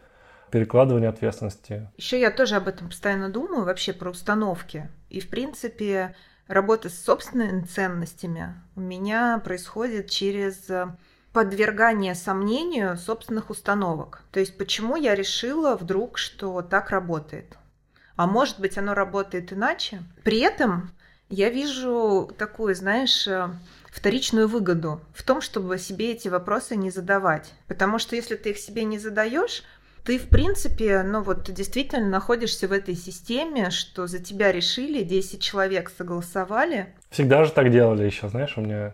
перекладывание 0.52 1.10
ответственности. 1.10 1.90
Еще 1.98 2.20
я 2.20 2.32
тоже 2.32 2.56
об 2.56 2.68
этом 2.68 2.90
постоянно 2.90 3.30
думаю, 3.30 3.66
вообще 3.66 3.94
про 3.94 4.10
установки. 4.10 4.90
И, 5.10 5.20
в 5.20 5.30
принципе, 5.30 6.16
работа 6.48 6.90
с 6.90 7.04
собственными 7.04 7.62
ценностями 7.62 8.56
у 8.76 8.82
меня 8.82 9.40
происходит 9.44 10.10
через 10.10 10.70
подвергание 11.34 12.16
сомнению 12.16 12.96
собственных 12.98 13.50
установок. 13.50 14.22
То 14.32 14.40
есть 14.40 14.58
почему 14.58 14.96
я 14.96 15.16
решила 15.16 15.76
вдруг, 15.76 16.18
что 16.18 16.62
так 16.62 16.92
работает. 16.92 17.58
А 18.16 18.28
может 18.28 18.60
быть, 18.62 18.78
оно 18.78 18.94
работает 18.94 19.52
иначе. 19.52 20.04
При 20.24 20.40
этом 20.40 20.92
я 21.30 21.50
вижу 21.50 22.32
такую, 22.38 22.76
знаешь, 22.76 23.28
э, 23.28 23.50
вторичную 23.92 24.48
выгоду 24.48 25.02
в 25.14 25.24
том, 25.24 25.42
чтобы 25.42 25.78
себе 25.78 26.12
эти 26.12 26.28
вопросы 26.28 26.76
не 26.76 26.92
задавать. 26.92 27.54
Потому 27.68 28.00
что 28.00 28.16
если 28.16 28.36
ты 28.36 28.52
их 28.52 28.58
себе 28.58 28.84
не 28.84 29.00
задаешь, 29.00 29.64
ты, 30.04 30.20
в 30.20 30.30
принципе, 30.30 31.02
ну 31.02 31.22
вот 31.22 31.52
действительно 31.52 32.08
находишься 32.08 32.68
в 32.68 32.72
этой 32.72 32.96
системе, 32.96 33.72
что 33.72 34.06
за 34.06 34.20
тебя 34.20 34.52
решили, 34.52 35.02
10 35.02 35.42
человек 35.42 35.92
согласовали. 35.98 36.94
Всегда 37.10 37.44
же 37.44 37.52
так 37.52 37.72
делали 37.72 38.04
еще, 38.04 38.30
знаешь, 38.30 38.56
у 38.58 38.62
меня 38.62 38.94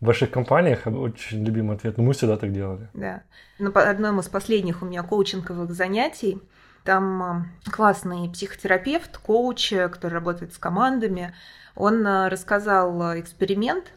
в 0.00 0.06
больших 0.06 0.30
компаниях 0.32 0.86
очень 0.86 1.44
любимый 1.44 1.76
ответ, 1.76 1.98
ну 1.98 2.04
мы 2.04 2.14
всегда 2.14 2.36
так 2.36 2.52
делали. 2.52 2.88
Да. 2.94 3.22
На 3.60 3.70
одном 3.70 4.18
из 4.18 4.28
последних 4.28 4.82
у 4.82 4.86
меня 4.86 5.04
коучинговых 5.04 5.72
занятий 5.72 6.40
там 6.84 7.22
э, 7.66 7.70
классный 7.70 8.28
психотерапевт, 8.30 9.18
коуч, 9.18 9.70
который 9.70 10.14
работает 10.14 10.54
с 10.54 10.58
командами, 10.58 11.34
он 11.74 12.06
э, 12.06 12.28
рассказал 12.28 13.12
э, 13.12 13.20
эксперимент 13.20 13.92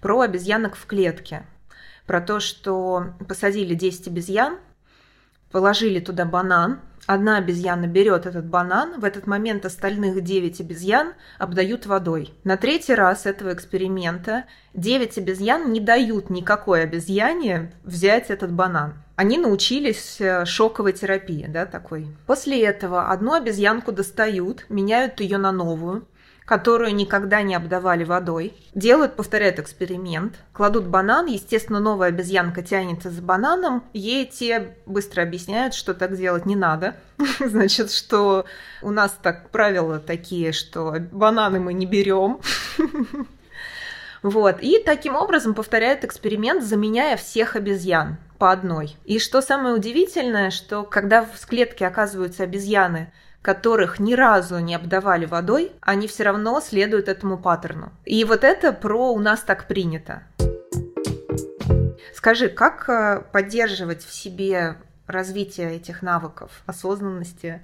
про 0.00 0.20
обезьянок 0.20 0.76
в 0.76 0.86
клетке. 0.86 1.46
Про 2.06 2.20
то, 2.20 2.38
что 2.40 3.14
посадили 3.28 3.74
10 3.74 4.08
обезьян, 4.08 4.58
положили 5.50 5.98
туда 6.00 6.24
банан, 6.24 6.80
одна 7.06 7.38
обезьяна 7.38 7.86
берет 7.86 8.26
этот 8.26 8.46
банан, 8.46 9.00
в 9.00 9.04
этот 9.04 9.26
момент 9.26 9.64
остальных 9.64 10.22
9 10.22 10.60
обезьян 10.60 11.14
обдают 11.38 11.86
водой. 11.86 12.34
На 12.44 12.56
третий 12.56 12.94
раз 12.94 13.26
этого 13.26 13.52
эксперимента 13.52 14.44
9 14.74 15.18
обезьян 15.18 15.72
не 15.72 15.80
дают 15.80 16.30
никакой 16.30 16.82
обезьяне 16.82 17.72
взять 17.84 18.30
этот 18.30 18.52
банан. 18.52 18.94
Они 19.16 19.38
научились 19.38 20.20
э, 20.20 20.44
шоковой 20.44 20.92
терапии, 20.92 21.46
да, 21.48 21.64
такой. 21.64 22.06
После 22.26 22.62
этого 22.62 23.10
одну 23.10 23.32
обезьянку 23.32 23.90
достают, 23.90 24.66
меняют 24.68 25.20
ее 25.20 25.38
на 25.38 25.52
новую, 25.52 26.06
которую 26.46 26.94
никогда 26.94 27.42
не 27.42 27.54
обдавали 27.54 28.04
водой. 28.04 28.54
Делают, 28.72 29.16
повторяют 29.16 29.58
эксперимент, 29.58 30.36
кладут 30.52 30.86
банан, 30.86 31.26
естественно, 31.26 31.80
новая 31.80 32.08
обезьянка 32.08 32.62
тянется 32.62 33.10
за 33.10 33.20
бананом, 33.20 33.84
ей 33.92 34.24
те 34.26 34.76
быстро 34.86 35.22
объясняют, 35.22 35.74
что 35.74 35.92
так 35.92 36.16
делать 36.16 36.46
не 36.46 36.56
надо. 36.56 36.94
Значит, 37.40 37.90
что 37.90 38.46
у 38.80 38.92
нас 38.92 39.18
так 39.20 39.50
правила 39.50 39.98
такие, 39.98 40.52
что 40.52 40.94
бананы 41.12 41.60
мы 41.60 41.74
не 41.74 41.84
берем. 41.84 42.40
Вот. 44.22 44.56
И 44.60 44.82
таким 44.84 45.14
образом 45.14 45.54
повторяют 45.54 46.02
эксперимент, 46.02 46.64
заменяя 46.64 47.16
всех 47.16 47.54
обезьян 47.54 48.16
по 48.38 48.50
одной. 48.50 48.96
И 49.04 49.20
что 49.20 49.40
самое 49.40 49.76
удивительное, 49.76 50.50
что 50.50 50.82
когда 50.82 51.22
в 51.22 51.46
клетке 51.46 51.86
оказываются 51.86 52.42
обезьяны, 52.42 53.12
которых 53.46 54.00
ни 54.00 54.14
разу 54.14 54.58
не 54.58 54.74
обдавали 54.74 55.24
водой, 55.24 55.70
они 55.80 56.08
все 56.08 56.24
равно 56.24 56.60
следуют 56.60 57.06
этому 57.06 57.38
паттерну. 57.38 57.92
И 58.04 58.24
вот 58.24 58.42
это 58.42 58.72
про 58.72 59.12
«у 59.12 59.20
нас 59.20 59.38
так 59.42 59.68
принято». 59.68 60.24
Скажи, 62.12 62.48
как 62.48 62.88
э, 62.88 63.22
поддерживать 63.30 64.02
в 64.02 64.12
себе 64.12 64.78
развитие 65.06 65.76
этих 65.76 66.02
навыков, 66.02 66.50
осознанности, 66.66 67.60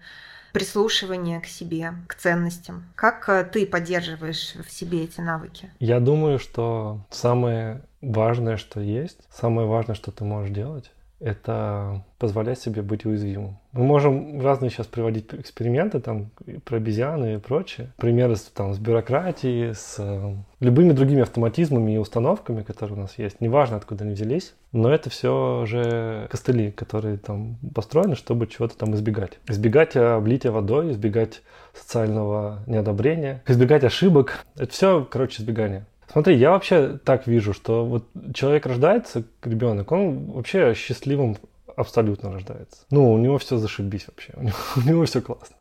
прислушивания 0.53 1.41
к 1.41 1.47
себе, 1.47 1.95
к 2.07 2.15
ценностям? 2.15 2.85
Как 2.95 3.29
э, 3.29 3.43
ты 3.43 3.67
поддерживаешь 3.67 4.55
в 4.65 4.71
себе 4.71 5.03
эти 5.03 5.21
навыки? 5.21 5.69
Я 5.81 5.99
думаю, 5.99 6.39
что 6.39 7.01
самое 7.11 7.83
важное, 8.01 8.57
что 8.57 8.81
есть, 8.81 9.19
самое 9.35 9.67
важное, 9.67 9.97
что 9.97 10.13
ты 10.13 10.23
можешь 10.23 10.55
делать, 10.55 10.93
это 11.23 12.05
позволять 12.19 12.59
себе 12.59 12.83
быть 12.83 13.05
уязвимым. 13.05 13.59
Мы 13.73 13.85
можем 13.85 14.41
разные 14.41 14.71
сейчас 14.71 14.87
приводить 14.87 15.33
эксперименты 15.33 16.01
там 16.01 16.31
про 16.65 16.77
обезьяны 16.77 17.35
и 17.35 17.39
прочее. 17.39 17.93
Примеры 17.97 18.37
там, 18.55 18.75
с 18.75 18.79
бюрократией, 18.79 19.75
с 19.75 19.97
э, 19.99 20.35
любыми 20.61 20.93
другими 20.93 21.23
автоматизмами 21.23 21.93
и 21.93 21.97
установками, 21.97 22.63
которые 22.63 22.99
у 22.99 23.01
нас 23.01 23.19
есть. 23.19 23.41
Неважно, 23.41 23.77
откуда 23.77 24.05
они 24.05 24.15
взялись. 24.15 24.55
Но 24.73 24.93
это 24.93 25.11
все 25.11 25.65
же 25.67 26.27
костыли, 26.31 26.71
которые 26.71 27.19
там 27.19 27.57
построены, 27.75 28.17
чтобы 28.17 28.47
чего-то 28.47 28.77
там 28.77 28.95
избегать. 28.95 29.39
Избегать 29.49 29.97
облития 29.97 30.51
водой, 30.51 30.93
избегать 30.93 31.43
социального 31.75 32.63
неодобрения, 32.67 33.43
избегать 33.47 33.85
ошибок. 33.85 34.45
Это 34.57 34.73
все, 34.73 35.07
короче, 35.09 35.43
избегание. 35.43 35.87
Смотри, 36.11 36.37
я 36.37 36.51
вообще 36.51 36.99
так 37.05 37.27
вижу, 37.27 37.53
что 37.53 37.85
вот 37.85 38.07
человек 38.35 38.67
рождается, 38.67 39.25
ребенок, 39.43 39.93
он 39.93 40.33
вообще 40.33 40.75
счастливым 40.75 41.37
абсолютно 41.77 42.33
рождается. 42.33 42.85
Ну, 42.91 43.13
у 43.13 43.19
него 43.19 43.39
все 43.39 43.57
зашибись 43.57 44.07
вообще, 44.09 44.33
у 44.37 44.43
него, 44.43 44.57
него 44.85 45.05
все 45.05 45.21
классно. 45.21 45.57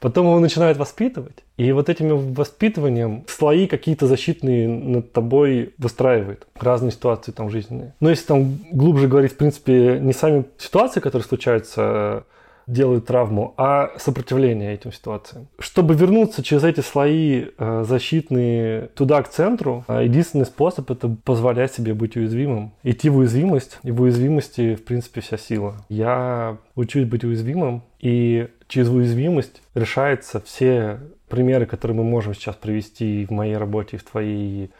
Потом 0.00 0.26
его 0.26 0.40
начинают 0.40 0.78
воспитывать, 0.78 1.44
и 1.58 1.72
вот 1.72 1.90
этим 1.90 2.32
воспитыванием 2.32 3.24
слои 3.28 3.66
какие-то 3.66 4.06
защитные 4.06 4.66
над 4.66 5.12
тобой 5.12 5.74
выстраивает. 5.76 6.46
Разные 6.58 6.90
ситуации 6.90 7.32
там 7.32 7.50
жизненные. 7.50 7.94
Но 8.00 8.08
если 8.08 8.24
там 8.24 8.58
глубже 8.72 9.08
говорить, 9.08 9.32
в 9.32 9.36
принципе, 9.36 9.98
не 10.00 10.14
сами 10.14 10.46
ситуации, 10.56 11.00
которые 11.00 11.28
случаются 11.28 12.24
делают 12.70 13.06
травму, 13.06 13.54
а 13.56 13.92
сопротивление 13.96 14.74
этим 14.74 14.92
ситуациям. 14.92 15.48
Чтобы 15.58 15.94
вернуться 15.94 16.42
через 16.42 16.64
эти 16.64 16.80
слои 16.80 17.46
э, 17.56 17.84
защитные 17.86 18.88
туда, 18.94 19.22
к 19.22 19.28
центру, 19.28 19.84
э, 19.88 20.04
единственный 20.04 20.46
способ 20.46 20.90
это 20.90 21.08
позволять 21.08 21.72
себе 21.72 21.94
быть 21.94 22.16
уязвимым. 22.16 22.72
Идти 22.82 23.08
в 23.08 23.18
уязвимость, 23.18 23.78
и 23.82 23.90
в 23.90 24.00
уязвимости, 24.00 24.74
в 24.74 24.84
принципе, 24.84 25.20
вся 25.20 25.36
сила. 25.36 25.76
Я 25.88 26.58
учусь 26.74 27.04
быть 27.04 27.24
уязвимым, 27.24 27.82
и 27.98 28.48
через 28.68 28.88
уязвимость 28.88 29.62
решаются 29.74 30.40
все 30.40 31.00
примеры, 31.28 31.66
которые 31.66 31.96
мы 31.96 32.04
можем 32.04 32.34
сейчас 32.34 32.56
привести 32.56 33.22
и 33.22 33.26
в 33.26 33.30
моей 33.30 33.56
работе, 33.56 33.96
и 33.96 34.00
в 34.00 34.04
твоей, 34.04 34.70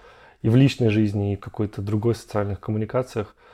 и 0.42 0.48
в 0.48 0.56
личной 0.56 0.88
жизни, 0.88 1.32
и 1.32 1.36
в 1.36 1.40
какой-то 1.40 1.82
другой 1.82 2.14
социальных 2.14 2.60
коммуникациях– 2.60 3.34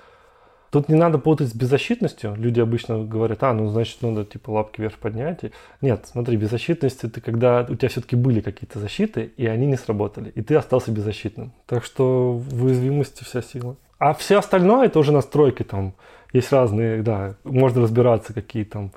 Тут 0.76 0.90
не 0.90 0.94
надо 0.94 1.16
путать 1.16 1.48
с 1.48 1.54
беззащитностью. 1.54 2.34
Люди 2.36 2.60
обычно 2.60 3.02
говорят, 3.02 3.42
а, 3.42 3.54
ну, 3.54 3.66
значит, 3.70 4.02
надо, 4.02 4.26
типа, 4.26 4.50
лапки 4.50 4.82
вверх 4.82 4.96
поднять. 4.98 5.40
Нет, 5.80 6.04
смотри, 6.04 6.36
беззащитность– 6.36 6.98
это 7.02 7.22
когда 7.22 7.66
у 7.66 7.74
тебя 7.74 7.88
все-таки 7.88 8.14
были 8.14 8.42
какие-то 8.42 8.78
защиты, 8.78 9.32
и 9.38 9.46
они 9.46 9.66
не 9.66 9.78
сработали, 9.78 10.28
и 10.34 10.42
ты 10.42 10.54
остался 10.54 10.90
беззащитным. 10.90 11.52
Так 11.64 11.82
что 11.82 12.32
в 12.32 12.64
уязвимости 12.64 13.24
вся 13.24 13.40
сила. 13.40 13.76
А 13.98 14.12
все 14.12 14.36
остальное– 14.36 14.84
это 14.88 14.98
уже 14.98 15.12
настройки 15.12 15.62
там. 15.62 15.94
Есть 16.34 16.52
разные, 16.52 17.02
да, 17.02 17.36
можно 17.44 17.80
разбираться, 17.80 18.34
какие 18.34 18.64
там 18.64 18.92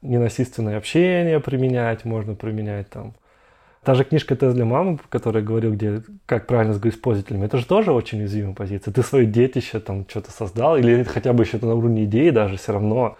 ненасильственное 0.00 0.78
общение 0.78 1.40
применять, 1.40 2.06
можно 2.06 2.36
применять 2.36 2.88
там 2.88 3.12
Та 3.88 3.94
же 3.94 4.04
книжка 4.04 4.36
«Тест 4.36 4.54
для 4.54 4.66
мамы», 4.66 4.98
которая 5.08 5.42
говорил, 5.42 5.72
где 5.72 6.02
как 6.26 6.46
правильно 6.46 6.74
с 6.74 6.96
пользователями, 6.96 7.46
это 7.46 7.56
же 7.56 7.64
тоже 7.64 7.90
очень 7.90 8.18
уязвимая 8.18 8.52
позиция. 8.52 8.92
Ты 8.92 9.02
свое 9.02 9.24
детище 9.24 9.80
там 9.80 10.04
что-то 10.06 10.30
создал, 10.30 10.76
или 10.76 11.04
хотя 11.04 11.32
бы 11.32 11.42
еще 11.42 11.56
на 11.56 11.74
уровне 11.74 12.04
идеи 12.04 12.28
даже 12.28 12.58
все 12.58 12.74
равно. 12.74 13.16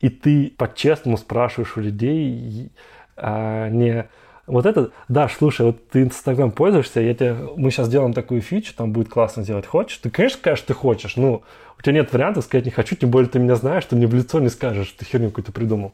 И 0.00 0.10
ты 0.10 0.52
по-честному 0.56 1.16
спрашиваешь 1.16 1.76
у 1.76 1.80
людей, 1.80 2.70
а 3.16 3.68
не 3.70 4.06
вот 4.46 4.66
это, 4.66 4.92
да, 5.08 5.28
слушай, 5.28 5.66
вот 5.66 5.88
ты 5.88 6.02
Инстаграм 6.02 6.52
пользуешься, 6.52 7.00
я 7.00 7.12
тебе, 7.12 7.36
мы 7.56 7.72
сейчас 7.72 7.88
делаем 7.88 8.12
такую 8.12 8.40
фичу, 8.40 8.72
там 8.76 8.92
будет 8.92 9.08
классно 9.08 9.42
сделать, 9.42 9.66
хочешь? 9.66 9.98
Ты, 9.98 10.10
конечно, 10.10 10.38
скажешь, 10.38 10.64
ты 10.64 10.74
хочешь, 10.74 11.16
ну, 11.16 11.42
у 11.76 11.82
тебя 11.82 11.94
нет 11.94 12.12
вариантов 12.12 12.44
сказать 12.44 12.66
не 12.66 12.70
хочу, 12.70 12.94
тем 12.94 13.10
более 13.10 13.28
ты 13.28 13.40
меня 13.40 13.56
знаешь, 13.56 13.84
ты 13.84 13.96
мне 13.96 14.06
в 14.06 14.14
лицо 14.14 14.38
не 14.38 14.48
скажешь, 14.48 14.92
ты 14.92 15.04
херню 15.04 15.30
какую-то 15.30 15.50
придумал. 15.50 15.92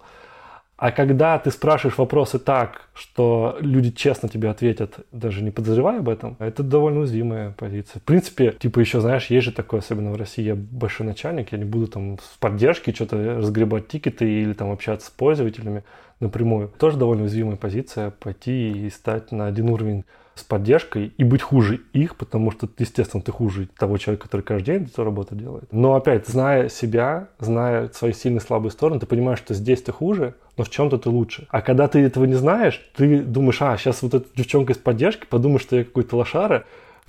А 0.81 0.93
когда 0.93 1.39
ты 1.39 1.51
спрашиваешь 1.51 1.99
вопросы 1.99 2.39
так, 2.39 2.89
что 2.95 3.59
люди 3.61 3.91
честно 3.91 4.31
тебе 4.31 4.49
ответят, 4.49 5.01
даже 5.13 5.43
не 5.43 5.51
подозревая 5.51 5.99
об 5.99 6.09
этом, 6.09 6.37
это 6.39 6.63
довольно 6.63 7.01
уязвимая 7.01 7.51
позиция. 7.51 8.01
В 8.01 8.05
принципе, 8.05 8.53
типа 8.53 8.81
еще, 8.81 9.03
знаешь, 9.03 9.27
есть 9.27 9.45
же 9.45 9.53
такое, 9.53 9.81
особенно 9.81 10.11
в 10.11 10.17
России, 10.17 10.43
я 10.43 10.55
большой 10.55 11.07
начальник, 11.07 11.53
я 11.53 11.59
не 11.59 11.67
буду 11.67 11.87
там 11.87 12.19
с 12.19 12.39
поддержки 12.39 12.95
что-то 12.95 13.37
разгребать 13.37 13.89
тикеты 13.89 14.27
или 14.27 14.55
там 14.55 14.73
общаться 14.73 15.09
с 15.09 15.11
пользователями 15.11 15.85
напрямую. 16.19 16.73
Тоже 16.79 16.97
довольно 16.97 17.25
уязвимая 17.25 17.57
позиция 17.57 18.11
пойти 18.11 18.87
и 18.87 18.89
стать 18.89 19.33
на 19.33 19.49
один 19.49 19.69
уровень 19.69 20.07
с 20.41 20.43
поддержкой 20.43 21.13
и 21.17 21.25
быть 21.25 21.43
хуже 21.43 21.81
их, 21.93 22.17
потому 22.17 22.51
что, 22.51 22.69
естественно, 22.79 23.23
ты 23.23 23.33
хуже 23.33 23.69
того 23.79 23.99
человека, 23.99 24.25
который 24.25 24.43
каждый 24.43 24.67
день 24.67 24.85
эту 24.85 25.05
работу 25.05 25.35
делает. 25.35 25.65
Но 25.71 25.95
опять, 25.95 26.27
зная 26.27 26.69
себя, 26.69 27.29
зная 27.39 27.89
свои 27.91 28.13
сильные 28.13 28.41
и 28.41 28.45
слабые 28.45 28.71
стороны, 28.71 29.01
ты 29.01 29.07
понимаешь, 29.07 29.39
что 29.39 29.55
здесь 29.55 29.83
ты 29.83 29.93
хуже, 29.93 30.35
но 30.57 30.65
в 30.65 30.71
чем-то 30.71 30.99
ты 30.99 31.09
лучше. 31.09 31.47
А 31.51 31.63
когда 31.63 31.89
ты 31.89 32.01
этого 32.01 32.25
не 32.25 32.35
знаешь, 32.35 32.81
ты 32.97 33.21
думаешь, 33.21 33.63
а, 33.63 33.77
сейчас 33.77 34.03
вот 34.03 34.15
эта 34.15 34.27
девчонка 34.35 34.73
из 34.73 34.79
поддержки 34.79 35.27
подумает, 35.27 35.63
что 35.63 35.77
я 35.77 35.85
какой-то 35.85 36.17
лошара, 36.17 36.65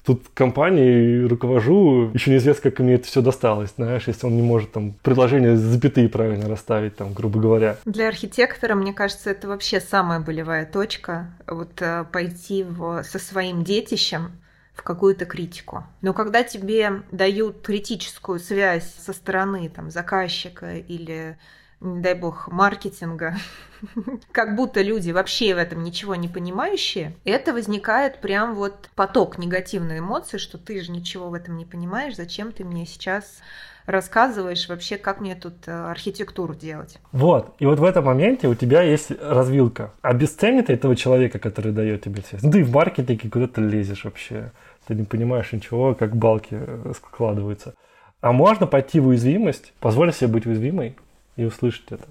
тут 0.05 0.27
компанией 0.33 1.25
руковожу, 1.25 2.11
еще 2.13 2.31
неизвестно, 2.31 2.69
как 2.69 2.79
мне 2.79 2.95
это 2.95 3.07
все 3.07 3.21
досталось, 3.21 3.71
знаешь, 3.75 4.07
если 4.07 4.25
он 4.25 4.35
не 4.35 4.41
может 4.41 4.71
там 4.71 4.93
предложение 5.03 5.55
запятые 5.55 6.09
правильно 6.09 6.47
расставить, 6.47 6.95
там, 6.95 7.13
грубо 7.13 7.39
говоря. 7.39 7.77
Для 7.85 8.07
архитектора, 8.07 8.75
мне 8.75 8.93
кажется, 8.93 9.29
это 9.29 9.47
вообще 9.47 9.79
самая 9.79 10.19
болевая 10.19 10.65
точка, 10.65 11.31
вот 11.47 11.81
э, 11.81 12.05
пойти 12.11 12.63
в, 12.63 13.03
со 13.03 13.19
своим 13.19 13.63
детищем 13.63 14.31
в 14.73 14.83
какую-то 14.83 15.25
критику. 15.25 15.83
Но 16.01 16.13
когда 16.13 16.43
тебе 16.43 17.03
дают 17.11 17.61
критическую 17.61 18.39
связь 18.39 18.91
со 18.95 19.13
стороны 19.13 19.69
там, 19.69 19.91
заказчика 19.91 20.77
или 20.77 21.37
не 21.81 22.01
дай 22.01 22.13
бог, 22.13 22.47
маркетинга, 22.47 23.35
как 24.31 24.55
будто 24.55 24.81
люди 24.81 25.11
вообще 25.11 25.53
в 25.53 25.57
этом 25.57 25.83
ничего 25.83 26.15
не 26.15 26.27
понимающие, 26.27 27.15
это 27.25 27.53
возникает 27.53 28.21
прям 28.21 28.55
вот 28.55 28.89
поток 28.95 29.37
негативной 29.37 29.99
эмоций, 29.99 30.39
что 30.39 30.57
ты 30.57 30.81
же 30.81 30.91
ничего 30.91 31.29
в 31.29 31.33
этом 31.33 31.57
не 31.57 31.65
понимаешь, 31.65 32.15
зачем 32.15 32.51
ты 32.51 32.63
мне 32.63 32.85
сейчас 32.85 33.41
рассказываешь 33.85 34.69
вообще, 34.69 34.97
как 34.97 35.19
мне 35.19 35.35
тут 35.35 35.67
э, 35.67 35.71
архитектуру 35.71 36.53
делать. 36.53 36.99
Вот, 37.11 37.55
и 37.59 37.65
вот 37.65 37.79
в 37.79 37.83
этом 37.83 38.05
моменте 38.05 38.47
у 38.47 38.55
тебя 38.55 38.83
есть 38.83 39.11
развилка. 39.19 39.91
Обесценит 40.01 40.69
этого 40.69 40.95
человека, 40.95 41.39
который 41.39 41.71
дает 41.71 42.03
тебе 42.03 42.21
связь. 42.21 42.43
Ну, 42.43 42.51
ты 42.51 42.63
в 42.63 42.71
маркетинге 42.71 43.29
куда 43.29 43.47
то 43.47 43.59
лезешь 43.59 44.03
вообще. 44.03 44.51
Ты 44.87 44.95
не 44.95 45.03
понимаешь 45.03 45.51
ничего, 45.51 45.95
как 45.95 46.15
балки 46.15 46.49
э, 46.51 46.93
складываются. 46.95 47.73
А 48.21 48.31
можно 48.31 48.67
пойти 48.67 48.99
в 48.99 49.07
уязвимость, 49.07 49.73
позволить 49.79 50.15
себе 50.15 50.27
быть 50.27 50.45
уязвимой, 50.45 50.95
и 51.35 51.45
услышать 51.45 51.91
это. 51.91 52.07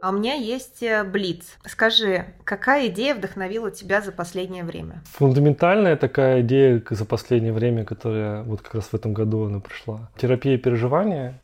А 0.00 0.10
у 0.10 0.12
меня 0.12 0.34
есть 0.34 0.82
э, 0.82 1.02
Блиц. 1.02 1.58
Скажи, 1.66 2.26
какая 2.44 2.86
идея 2.86 3.14
вдохновила 3.14 3.70
тебя 3.70 4.00
за 4.00 4.12
последнее 4.12 4.62
время? 4.62 5.02
Фундаментальная 5.14 5.96
такая 5.96 6.40
идея 6.40 6.82
за 6.88 7.04
последнее 7.04 7.52
время, 7.52 7.84
которая 7.84 8.42
вот 8.44 8.62
как 8.62 8.76
раз 8.76 8.84
в 8.84 8.94
этом 8.94 9.12
году 9.12 9.46
она 9.46 9.60
пришла. 9.60 10.08
Терапия 10.16 10.56
переживания. 10.56 11.42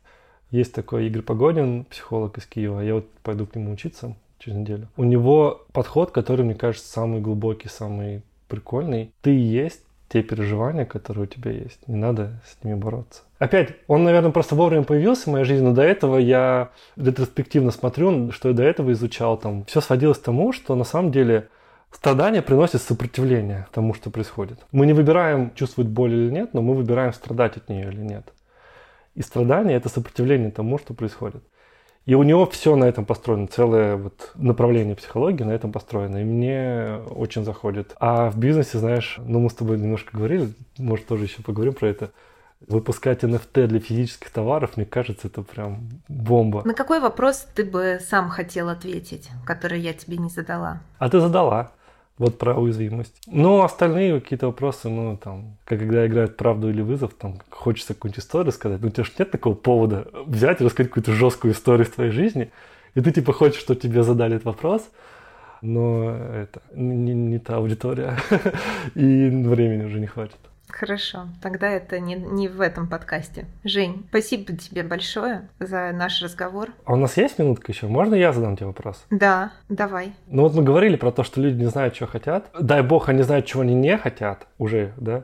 Есть 0.51 0.73
такой 0.73 1.07
Игорь 1.07 1.21
Погодин, 1.21 1.83
психолог 1.85 2.37
из 2.37 2.45
Киева. 2.45 2.79
Я 2.79 2.95
вот 2.95 3.09
пойду 3.23 3.45
к 3.45 3.55
нему 3.55 3.73
учиться 3.73 4.15
через 4.39 4.57
неделю. 4.57 4.87
У 4.95 5.03
него 5.03 5.65
подход, 5.73 6.11
который, 6.11 6.45
мне 6.45 6.55
кажется, 6.55 6.87
самый 6.87 7.19
глубокий, 7.19 7.67
самый 7.67 8.23
прикольный. 8.47 9.11
Ты 9.21 9.31
есть 9.31 9.81
те 10.15 10.23
переживания, 10.23 10.85
которые 10.85 11.25
у 11.25 11.27
тебя 11.27 11.51
есть. 11.51 11.85
Не 11.89 11.97
надо 11.97 12.39
с 12.45 12.63
ними 12.63 12.75
бороться. 12.75 13.23
Опять, 13.37 13.75
он, 13.87 14.05
наверное, 14.05 14.31
просто 14.31 14.55
вовремя 14.55 14.83
появился 14.83 15.29
в 15.29 15.33
моей 15.33 15.43
жизни, 15.43 15.65
но 15.65 15.73
до 15.73 15.81
этого 15.81 16.15
я 16.17 16.69
ретроспективно 16.95 17.71
смотрю, 17.71 18.31
что 18.31 18.47
я 18.47 18.55
до 18.55 18.63
этого 18.63 18.93
изучал. 18.93 19.37
Там 19.37 19.65
все 19.65 19.81
сводилось 19.81 20.17
к 20.17 20.23
тому, 20.23 20.53
что 20.53 20.73
на 20.75 20.85
самом 20.85 21.11
деле 21.11 21.49
страдания 21.91 22.41
приносят 22.41 22.81
сопротивление 22.81 23.67
тому, 23.73 23.93
что 23.93 24.09
происходит. 24.09 24.59
Мы 24.71 24.85
не 24.85 24.93
выбираем, 24.93 25.53
чувствовать 25.53 25.91
боль 25.91 26.13
или 26.13 26.31
нет, 26.31 26.53
но 26.53 26.61
мы 26.61 26.75
выбираем, 26.75 27.11
страдать 27.11 27.57
от 27.57 27.67
нее 27.67 27.89
или 27.89 27.99
нет. 27.99 28.31
И 29.15 29.21
страдание– 29.21 29.75
это 29.79 29.89
сопротивление 29.89 30.49
тому, 30.49 30.77
что 30.77 30.93
происходит. 30.93 31.43
И 32.05 32.13
у 32.13 32.21
него 32.21 32.45
все 32.45 32.75
на 32.75 32.85
этом 32.85 33.03
построено, 33.03 33.47
целое 33.47 33.97
вот 33.97 34.31
направление 34.35 34.95
психологии 34.95 35.43
на 35.43 35.51
этом 35.51 35.71
построено. 35.71 36.17
И 36.17 36.23
мне 36.23 36.99
очень 37.09 37.43
заходит. 37.43 37.95
А 37.99 38.29
в 38.29 38.37
бизнесе, 38.37 38.77
знаешь, 38.77 39.19
ну 39.25 39.39
мы 39.39 39.49
с 39.49 39.55
тобой 39.55 39.79
немножко 39.79 40.15
говорили, 40.15 40.53
может 40.77 41.07
тоже 41.07 41.23
еще 41.23 41.41
поговорим 41.41 41.73
про 41.73 41.87
это. 41.87 42.11
Выпускать 42.67 43.23
NFT 43.23 43.67
для 43.67 43.79
физических 43.79 44.29
товаров, 44.29 44.77
мне 44.77 44.85
кажется, 44.85 45.27
это 45.27 45.41
прям 45.41 45.89
бомба. 46.07 46.63
На 46.65 46.73
какой 46.73 46.99
вопрос 46.99 47.45
ты 47.53 47.65
бы 47.65 47.99
сам 48.01 48.29
хотел 48.29 48.69
ответить, 48.69 49.29
который 49.45 49.79
я 49.79 49.93
тебе 49.93 50.17
не 50.17 50.29
задала? 50.29 50.81
А 50.97 51.09
ты 51.09 51.19
задала. 51.19 51.71
Вот 52.17 52.37
про 52.37 52.55
уязвимость. 52.55 53.13
Ну, 53.27 53.61
остальные 53.61 54.21
какие-то 54.21 54.47
вопросы, 54.47 54.87
ну, 54.87 55.17
там, 55.17 55.57
как 55.65 55.79
когда 55.79 56.07
играют 56.07 56.37
правду 56.37 56.69
или 56.69 56.81
вызов, 56.81 57.13
там, 57.13 57.39
хочется 57.49 57.93
какую-нибудь 57.93 58.23
историю 58.23 58.53
сказать, 58.53 58.81
ну, 58.81 58.87
у 58.87 58.91
тебя 58.91 59.03
же 59.03 59.11
нет 59.19 59.31
такого 59.31 59.53
повода 59.53 60.07
взять 60.25 60.61
и 60.61 60.63
рассказать 60.63 60.89
какую-то 60.91 61.11
жесткую 61.11 61.53
историю 61.53 61.85
в 61.85 61.89
твоей 61.89 62.11
жизни, 62.11 62.51
и 62.93 63.01
ты, 63.01 63.11
типа, 63.11 63.33
хочешь, 63.33 63.59
чтобы 63.59 63.81
тебе 63.81 64.01
задали 64.03 64.35
этот 64.35 64.45
вопрос, 64.45 64.89
но 65.61 66.09
это 66.11 66.61
не, 66.73 67.13
не 67.13 67.39
та 67.39 67.57
аудитория, 67.57 68.17
и 68.95 69.29
времени 69.29 69.83
уже 69.83 69.99
не 69.99 70.07
хватит. 70.07 70.37
Хорошо, 70.69 71.27
тогда 71.41 71.69
это 71.69 71.99
не, 71.99 72.15
не 72.15 72.47
в 72.47 72.59
этом 72.61 72.87
подкасте. 72.87 73.45
Жень, 73.63 74.05
спасибо 74.09 74.53
тебе 74.57 74.83
большое 74.83 75.47
за 75.59 75.91
наш 75.93 76.21
разговор. 76.21 76.69
А 76.85 76.93
у 76.93 76.95
нас 76.97 77.17
есть 77.17 77.39
минутка 77.39 77.71
еще? 77.71 77.87
Можно 77.87 78.15
я 78.15 78.33
задам 78.33 78.57
тебе 78.57 78.67
вопрос? 78.67 79.05
Да, 79.09 79.51
давай. 79.69 80.13
Ну 80.27 80.43
вот 80.43 80.53
мы 80.53 80.63
говорили 80.63 80.95
про 80.95 81.11
то, 81.11 81.23
что 81.23 81.39
люди 81.39 81.61
не 81.61 81.69
знают, 81.69 81.93
чего 81.93 82.07
хотят. 82.07 82.49
Дай 82.59 82.81
бог, 82.81 83.09
они 83.09 83.21
знают, 83.21 83.45
чего 83.45 83.61
они 83.61 83.75
не 83.75 83.97
хотят 83.97 84.47
уже, 84.57 84.93
да? 84.97 85.23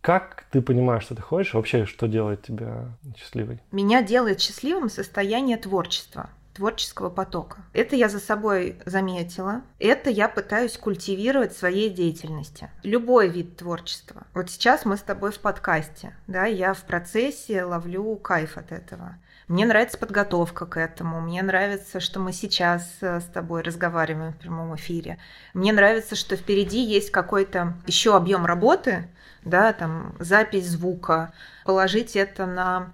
Как 0.00 0.46
ты 0.50 0.62
понимаешь, 0.62 1.02
что 1.02 1.14
ты 1.14 1.22
хочешь? 1.22 1.52
Вообще, 1.52 1.84
что 1.84 2.08
делает 2.08 2.42
тебя 2.42 2.86
счастливой? 3.18 3.60
Меня 3.70 4.02
делает 4.02 4.40
счастливым 4.40 4.88
состояние 4.88 5.58
творчества 5.58 6.30
творческого 6.60 7.08
потока. 7.08 7.56
Это 7.72 7.96
я 7.96 8.10
за 8.10 8.18
собой 8.20 8.76
заметила. 8.84 9.62
Это 9.78 10.10
я 10.10 10.28
пытаюсь 10.28 10.76
культивировать 10.76 11.54
в 11.54 11.58
своей 11.58 11.88
деятельности. 11.88 12.68
Любой 12.82 13.28
вид 13.28 13.56
творчества. 13.56 14.26
Вот 14.34 14.50
сейчас 14.50 14.84
мы 14.84 14.98
с 14.98 15.00
тобой 15.00 15.32
в 15.32 15.38
подкасте, 15.38 16.14
да, 16.26 16.44
я 16.44 16.74
в 16.74 16.82
процессе 16.82 17.64
ловлю 17.64 18.14
кайф 18.16 18.58
от 18.58 18.72
этого. 18.72 19.14
Мне 19.48 19.64
нравится 19.64 19.96
подготовка 19.96 20.66
к 20.66 20.76
этому. 20.76 21.22
Мне 21.22 21.42
нравится, 21.42 21.98
что 21.98 22.20
мы 22.20 22.34
сейчас 22.34 22.86
э, 23.00 23.20
с 23.20 23.24
тобой 23.24 23.62
разговариваем 23.62 24.34
в 24.34 24.36
прямом 24.36 24.76
эфире. 24.76 25.16
Мне 25.54 25.72
нравится, 25.72 26.14
что 26.14 26.36
впереди 26.36 26.84
есть 26.84 27.10
какой-то 27.10 27.72
еще 27.86 28.14
объем 28.14 28.44
работы, 28.44 29.08
да, 29.46 29.72
там 29.72 30.14
запись 30.18 30.68
звука, 30.68 31.32
положить 31.64 32.16
это 32.16 32.44
на 32.44 32.92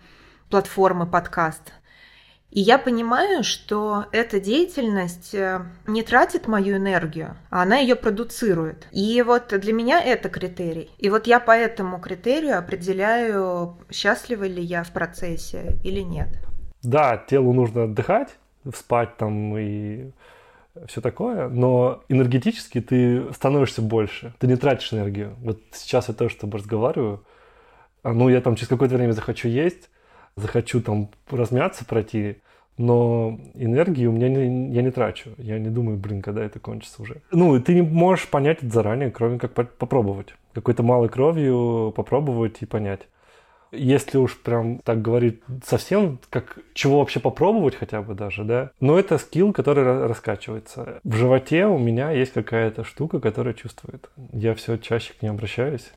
платформы 0.51 1.05
подкаст. 1.05 1.73
И 2.57 2.61
я 2.61 2.79
понимаю, 2.79 3.45
что 3.45 4.07
эта 4.13 4.41
деятельность 4.41 5.35
э, 5.35 5.61
не 5.87 6.03
тратит 6.03 6.49
мою 6.49 6.79
энергию, 6.79 7.37
а 7.51 7.61
она 7.61 7.77
ее 7.77 7.97
продуцирует. 7.97 8.89
И 8.93 9.21
вот 9.21 9.49
для 9.49 9.75
меня 9.75 10.03
это 10.03 10.31
критерий. 10.31 10.91
И 10.97 11.11
вот 11.11 11.27
я 11.27 11.39
по 11.39 11.51
этому 11.51 12.01
критерию 12.01 12.59
определяю, 12.59 13.77
счастлива 13.91 14.45
ли 14.45 14.63
я 14.63 14.85
в 14.85 14.93
процессе 14.93 15.77
или 15.85 16.01
нет. 16.01 16.29
Да, 16.83 17.19
телу 17.19 17.53
нужно 17.53 17.85
отдыхать, 17.85 18.39
спать 18.75 19.19
там 19.19 19.55
и 19.59 20.13
все 20.87 21.03
такое, 21.03 21.51
но 21.51 22.05
энергетически 22.09 22.81
ты 22.81 23.35
становишься 23.35 23.83
больше, 23.83 24.33
ты 24.39 24.47
не 24.47 24.57
тратишь 24.57 24.95
энергию. 24.95 25.37
Вот 25.43 25.61
сейчас 25.73 26.09
я 26.09 26.15
тоже 26.15 26.33
с 26.33 26.39
тобой 26.39 26.61
разговариваю, 26.61 27.23
а, 28.03 28.15
ну, 28.15 28.31
я 28.31 28.41
там 28.41 28.57
через 28.57 28.69
какое-то 28.69 28.97
время 28.97 29.13
захочу 29.13 29.47
есть, 29.47 29.91
захочу 30.37 30.80
там 30.80 31.11
размяться, 31.30 31.84
пройти, 31.84 32.37
но 32.78 33.41
энергии 33.55 34.07
у 34.07 34.12
меня 34.12 34.28
не, 34.28 34.74
я 34.74 34.82
не 34.82 34.91
трачу. 34.91 35.30
Я 35.39 35.59
не 35.59 35.70
думаю, 35.70 35.97
блин, 35.97 36.20
когда 36.22 36.45
это 36.45 36.61
кончится 36.61 37.03
уже. 37.03 37.22
Ну, 37.30 37.59
ты 37.61 37.74
не 37.74 37.82
можешь 37.82 38.28
понять 38.28 38.59
это 38.59 38.72
заранее, 38.72 39.11
кроме 39.11 39.39
как 39.39 39.53
попробовать. 39.53 40.34
Какой-то 40.53 40.82
малой 40.82 41.09
кровью 41.09 41.93
попробовать 41.97 42.59
и 42.61 42.66
понять. 42.66 43.09
Если 43.72 44.16
уж 44.16 44.39
прям 44.41 44.78
так 44.78 45.03
говорить 45.03 45.41
совсем, 45.64 46.20
как 46.30 46.59
чего 46.72 47.01
вообще 47.01 47.18
попробовать 47.18 47.74
хотя 47.74 48.01
бы 48.01 48.14
даже, 48.14 48.45
да, 48.45 48.70
но 48.78 48.99
это 48.99 49.18
скилл, 49.18 49.53
который 49.53 50.07
раскачивается. 50.07 51.01
В 51.03 51.14
животе 51.16 51.66
у 51.66 51.78
меня 51.78 52.11
есть 52.11 52.32
какая-то 52.32 52.84
штука, 52.84 53.18
которая 53.18 53.55
чувствует. 53.55 54.09
Я 54.32 54.55
все 54.55 54.76
чаще 54.76 55.14
к 55.14 55.22
ней 55.22 55.30
обращаюсь 55.30 55.93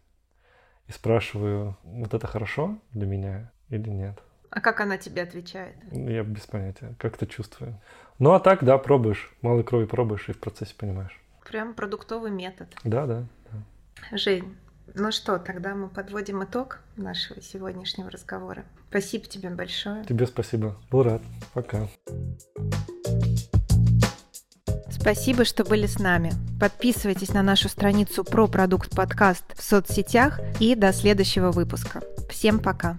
и 0.87 0.91
спрашиваю, 0.91 1.77
вот 1.83 2.13
это 2.13 2.25
хорошо 2.25 2.77
для 2.91 3.05
меня 3.05 3.51
или 3.69 3.89
нет. 3.89 4.19
А 4.51 4.61
как 4.61 4.81
она 4.81 4.97
тебе 4.97 5.21
отвечает? 5.21 5.75
Я 5.91 6.23
без 6.23 6.45
понятия, 6.47 6.95
как-то 6.97 7.27
чувствую. 7.27 7.79
Ну 8.17 8.33
а 8.33 8.39
так, 8.39 8.63
да, 8.63 8.77
пробуешь, 8.77 9.31
малой 9.41 9.63
крови 9.63 9.85
пробуешь 9.85 10.27
и 10.29 10.33
в 10.33 10.39
процессе 10.39 10.73
понимаешь. 10.75 11.19
Прям 11.45 11.73
продуктовый 11.73 12.31
метод. 12.31 12.67
Да, 12.83 13.05
да. 13.05 13.25
да. 13.51 14.17
Жень, 14.17 14.55
ну 14.95 15.11
что, 15.11 15.37
тогда 15.37 15.75
мы 15.75 15.87
подводим 15.87 16.43
итог 16.43 16.79
нашего 16.95 17.41
сегодняшнего 17.41 18.09
разговора. 18.09 18.65
Спасибо 18.89 19.25
тебе 19.25 19.49
большое. 19.49 20.03
Тебе 20.05 20.25
спасибо. 20.25 20.75
Был 20.89 21.03
рад. 21.03 21.21
Пока. 21.53 21.87
Спасибо, 24.89 25.45
что 25.45 25.63
были 25.63 25.85
с 25.85 25.99
нами. 25.99 26.31
Подписывайтесь 26.59 27.33
на 27.33 27.41
нашу 27.41 27.69
страницу 27.69 28.23
про 28.23 28.47
продукт 28.47 28.95
подкаст 28.95 29.57
в 29.57 29.63
соцсетях 29.63 30.39
и 30.59 30.75
до 30.75 30.91
следующего 30.91 31.51
выпуска. 31.51 32.01
Всем 32.29 32.59
пока. 32.59 32.97